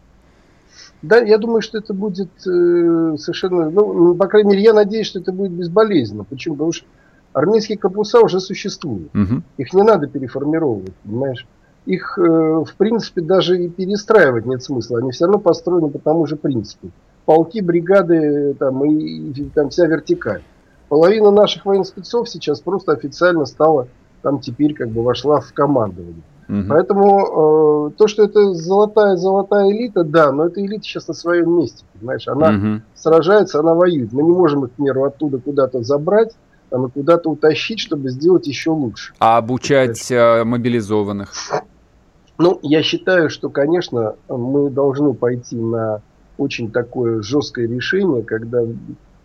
Да, 1.02 1.18
я 1.18 1.38
думаю, 1.38 1.62
что 1.62 1.78
это 1.78 1.94
будет 1.94 2.30
э, 2.46 3.16
совершенно, 3.16 3.70
ну, 3.70 3.92
ну, 3.92 4.14
по 4.14 4.26
крайней 4.26 4.50
мере, 4.50 4.62
я 4.62 4.74
надеюсь, 4.74 5.06
что 5.06 5.18
это 5.18 5.32
будет 5.32 5.52
безболезненно. 5.52 6.24
Почему? 6.24 6.56
Потому 6.56 6.72
что 6.72 6.86
армейские 7.32 7.78
корпуса 7.78 8.20
уже 8.20 8.38
существуют. 8.40 9.14
Угу. 9.14 9.42
Их 9.56 9.72
не 9.72 9.82
надо 9.82 10.08
переформировать, 10.08 10.94
понимаешь? 11.04 11.46
Их, 11.86 12.18
э, 12.18 12.22
в 12.22 12.74
принципе, 12.76 13.20
даже 13.20 13.62
и 13.62 13.68
перестраивать 13.68 14.46
нет 14.46 14.62
смысла. 14.62 14.98
Они 14.98 15.10
все 15.10 15.26
равно 15.26 15.40
построены 15.40 15.88
по 15.88 15.98
тому 15.98 16.26
же 16.26 16.36
принципу. 16.36 16.90
Полки, 17.24 17.60
бригады 17.60 18.54
там, 18.54 18.84
и, 18.84 19.30
и 19.30 19.44
там 19.54 19.70
вся 19.70 19.86
вертикаль. 19.86 20.42
Половина 20.88 21.30
наших 21.30 21.66
военспецов 21.66 22.28
сейчас 22.28 22.60
просто 22.60 22.92
официально 22.92 23.44
стала, 23.46 23.88
там 24.22 24.40
теперь 24.40 24.74
как 24.74 24.88
бы 24.88 25.02
вошла 25.02 25.40
в 25.40 25.52
командование. 25.52 26.22
Угу. 26.48 26.64
Поэтому 26.68 27.90
э, 27.90 27.90
то, 27.96 28.08
что 28.08 28.24
это 28.24 28.54
золотая-золотая 28.54 29.70
элита, 29.70 30.02
да, 30.02 30.32
но 30.32 30.46
эта 30.46 30.60
элита 30.64 30.82
сейчас 30.82 31.06
на 31.06 31.14
своем 31.14 31.56
месте, 31.56 31.84
понимаешь, 31.94 32.26
она 32.26 32.50
угу. 32.50 32.82
сражается, 32.94 33.60
она 33.60 33.74
воюет. 33.74 34.12
Мы 34.12 34.24
не 34.24 34.32
можем 34.32 34.64
их, 34.64 34.72
к 34.72 34.74
примеру, 34.74 35.04
оттуда 35.04 35.38
куда-то 35.38 35.82
забрать, 35.84 36.34
там, 36.70 36.90
куда-то 36.90 37.30
утащить, 37.30 37.78
чтобы 37.78 38.10
сделать 38.10 38.48
еще 38.48 38.70
лучше. 38.70 39.14
А 39.20 39.38
обучать 39.38 40.10
э, 40.10 40.42
мобилизованных? 40.42 41.32
Ну, 42.40 42.58
я 42.62 42.82
считаю, 42.82 43.28
что, 43.28 43.50
конечно, 43.50 44.14
мы 44.28 44.70
должны 44.70 45.12
пойти 45.12 45.56
на 45.56 46.00
очень 46.38 46.72
такое 46.72 47.20
жесткое 47.20 47.68
решение, 47.68 48.22
когда 48.22 48.62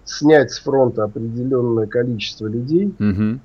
снять 0.04 0.52
с 0.52 0.60
фронта 0.60 1.06
определенное 1.06 1.88
количество 1.88 2.48
людей, 2.48 2.88
угу. 2.88 3.40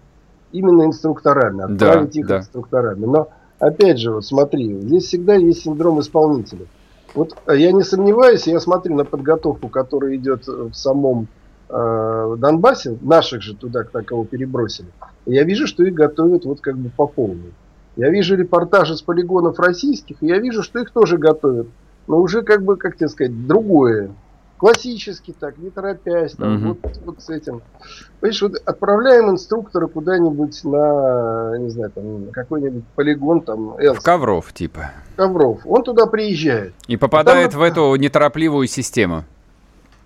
именно 0.51 0.83
инструкторами, 0.87 1.73
отправить 1.73 2.15
да, 2.15 2.21
их 2.21 2.27
да. 2.27 2.39
инструкторами. 2.39 3.07
Но, 3.07 3.29
опять 3.61 4.01
же, 4.01 4.13
вот 4.13 4.27
смотри, 4.27 4.81
здесь 4.81 5.05
всегда 5.05 5.37
есть 5.37 5.63
синдром 5.63 6.01
исполнителя. 6.01 6.67
Вот 7.15 7.37
я 7.47 7.71
не 7.71 7.85
сомневаюсь, 7.85 8.49
я 8.49 8.59
смотрю 8.59 8.97
на 8.97 9.05
подготовку, 9.05 9.69
которая 9.69 10.17
идет 10.17 10.49
в 10.49 10.75
самом 10.75 11.29
э, 11.69 12.37
Донбассе, 12.39 12.99
наших 13.03 13.43
же 13.43 13.55
туда 13.55 13.85
к 13.85 13.91
такого 13.91 14.27
перебросили. 14.27 14.89
Я 15.27 15.45
вижу, 15.45 15.69
что 15.69 15.85
их 15.85 15.95
готовят 15.95 16.45
вот 16.45 16.61
как 16.61 16.77
бы 16.77 16.91
по 16.91 17.07
полной. 17.07 17.53
Я 18.01 18.09
вижу 18.09 18.35
репортажи 18.35 18.97
с 18.97 19.03
полигонов 19.03 19.59
российских, 19.59 20.23
и 20.23 20.27
я 20.27 20.39
вижу, 20.39 20.63
что 20.63 20.79
их 20.79 20.91
тоже 20.91 21.19
готовят. 21.19 21.67
Но 22.07 22.19
уже 22.19 22.41
как 22.41 22.65
бы, 22.65 22.79
как 22.79 22.97
тебе 22.97 23.09
сказать, 23.09 23.47
другое. 23.47 24.11
Классически 24.57 25.35
так, 25.39 25.59
не 25.59 25.69
торопясь, 25.69 26.33
там, 26.33 26.57
угу. 26.57 26.79
вот, 26.83 27.01
вот 27.05 27.23
с 27.23 27.29
этим. 27.29 27.61
Понимаешь, 28.21 28.41
вот 28.41 28.55
отправляем 28.65 29.29
инструктора 29.29 29.87
куда-нибудь 29.87 30.65
на, 30.65 31.59
не 31.59 31.69
знаю, 31.69 31.91
там, 31.91 32.31
какой-нибудь 32.33 32.85
полигон, 32.95 33.43
там, 33.43 33.77
Элс. 33.79 33.99
В 33.99 34.03
Ковров, 34.03 34.51
типа. 34.55 34.93
Ковров. 35.17 35.61
Он 35.67 35.83
туда 35.83 36.07
приезжает. 36.07 36.73
И 36.87 36.97
попадает 36.97 37.49
а 37.49 37.51
там, 37.51 37.61
в 37.61 37.63
эту 37.65 37.97
неторопливую 37.97 38.67
систему. 38.67 39.25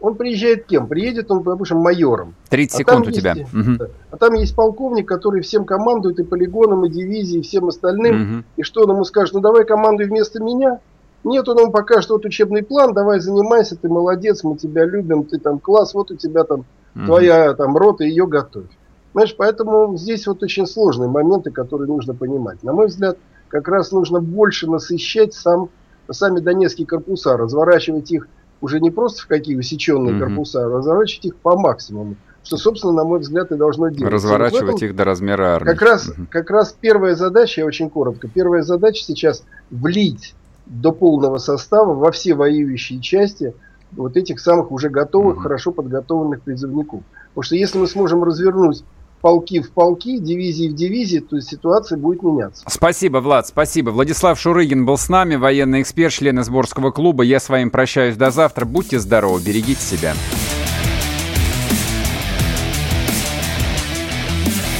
Он 0.04 0.16
приезжает 0.16 0.66
кем? 0.66 0.86
Приедет 0.86 1.30
он, 1.30 1.42
допустим, 1.42 1.78
майором. 1.78 2.34
30 2.50 2.74
а 2.74 2.78
секунд 2.78 3.08
у 3.08 3.10
тебя. 3.10 3.32
угу. 3.32 3.90
А 4.10 4.16
там 4.18 4.34
есть 4.34 4.54
полковник, 4.54 5.08
который 5.08 5.40
всем 5.40 5.64
командует, 5.64 6.18
и 6.18 6.24
полигоном, 6.24 6.84
и 6.84 6.90
дивизией, 6.90 7.40
и 7.40 7.42
всем 7.42 7.68
остальным. 7.68 8.36
Угу. 8.36 8.44
И 8.58 8.62
что 8.64 8.82
он 8.82 8.90
ему 8.90 9.04
скажет? 9.04 9.32
Ну 9.32 9.40
давай 9.40 9.64
командуй 9.64 10.04
вместо 10.04 10.42
меня. 10.42 10.80
Нет, 11.24 11.48
он 11.48 11.58
ему 11.58 11.72
покажет 11.72 12.10
вот 12.10 12.26
учебный 12.26 12.62
план, 12.62 12.92
давай 12.92 13.18
занимайся, 13.18 13.76
ты 13.76 13.88
молодец, 13.88 14.44
мы 14.44 14.58
тебя 14.58 14.84
любим, 14.84 15.24
ты 15.24 15.38
там 15.38 15.58
класс, 15.58 15.94
вот 15.94 16.10
у 16.10 16.16
тебя 16.16 16.44
там 16.44 16.66
угу. 16.94 17.06
твоя 17.06 17.54
там 17.54 17.74
рота, 17.74 18.04
ее 18.04 18.26
готовь. 18.26 18.68
Понимаешь, 19.14 19.34
поэтому 19.38 19.96
здесь 19.96 20.26
вот 20.26 20.42
очень 20.42 20.66
сложные 20.66 21.08
моменты, 21.08 21.50
которые 21.50 21.88
нужно 21.88 22.12
понимать. 22.12 22.62
На 22.62 22.74
мой 22.74 22.88
взгляд, 22.88 23.16
как 23.48 23.68
раз 23.68 23.90
нужно 23.90 24.20
больше 24.20 24.68
насыщать 24.68 25.32
сам, 25.32 25.70
сами 26.10 26.40
донецкие 26.40 26.86
корпуса, 26.86 27.38
разворачивать 27.38 28.12
их 28.12 28.28
уже 28.64 28.80
не 28.80 28.90
просто 28.90 29.22
в 29.22 29.26
какие 29.26 29.56
усеченные 29.56 30.14
mm-hmm. 30.14 30.18
корпуса, 30.20 30.64
а 30.64 30.68
разворачивать 30.68 31.26
их 31.26 31.36
по 31.36 31.58
максимуму. 31.58 32.16
Что, 32.42 32.56
собственно, 32.56 32.94
на 32.94 33.04
мой 33.04 33.20
взгляд, 33.20 33.52
и 33.52 33.56
должно 33.56 33.88
делать. 33.88 34.12
Разворачивать 34.12 34.82
их 34.82 34.96
до 34.96 35.04
размера 35.04 35.54
армии. 35.54 35.70
Как 35.70 35.82
раз, 35.82 36.08
mm-hmm. 36.08 36.26
как 36.30 36.50
раз 36.50 36.74
первая 36.78 37.14
задача, 37.14 37.60
я 37.60 37.66
очень 37.66 37.90
коротко, 37.90 38.26
первая 38.26 38.62
задача 38.62 39.04
сейчас 39.04 39.44
влить 39.70 40.34
до 40.64 40.92
полного 40.92 41.36
состава 41.36 41.92
во 41.92 42.10
все 42.10 42.34
воюющие 42.34 43.00
части 43.00 43.54
вот 43.92 44.16
этих 44.16 44.40
самых 44.40 44.72
уже 44.72 44.88
готовых, 44.88 45.36
mm-hmm. 45.36 45.42
хорошо 45.42 45.72
подготовленных 45.72 46.40
призывников. 46.40 47.02
Потому 47.28 47.42
что 47.42 47.56
если 47.56 47.78
мы 47.78 47.86
сможем 47.86 48.24
развернуть 48.24 48.82
полки 49.24 49.62
в 49.62 49.70
полки, 49.70 50.18
дивизии 50.18 50.68
в 50.68 50.74
дивизии, 50.74 51.18
то 51.18 51.40
ситуация 51.40 51.96
будет 51.96 52.22
меняться. 52.22 52.62
Спасибо, 52.68 53.18
Влад, 53.18 53.46
спасибо. 53.46 53.88
Владислав 53.88 54.38
Шурыгин 54.38 54.84
был 54.84 54.98
с 54.98 55.08
нами, 55.08 55.36
военный 55.36 55.80
эксперт, 55.80 56.12
член 56.12 56.44
сборского 56.44 56.90
клуба. 56.90 57.24
Я 57.24 57.40
с 57.40 57.48
вами 57.48 57.70
прощаюсь 57.70 58.16
до 58.16 58.30
завтра. 58.30 58.66
Будьте 58.66 58.98
здоровы, 58.98 59.40
берегите 59.40 59.80
себя. 59.80 60.12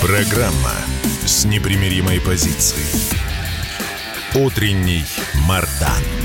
Программа 0.02 0.74
с 1.24 1.46
непримиримой 1.46 2.20
позицией. 2.20 2.84
Утренний 4.34 5.04
Мардан. 5.48 6.23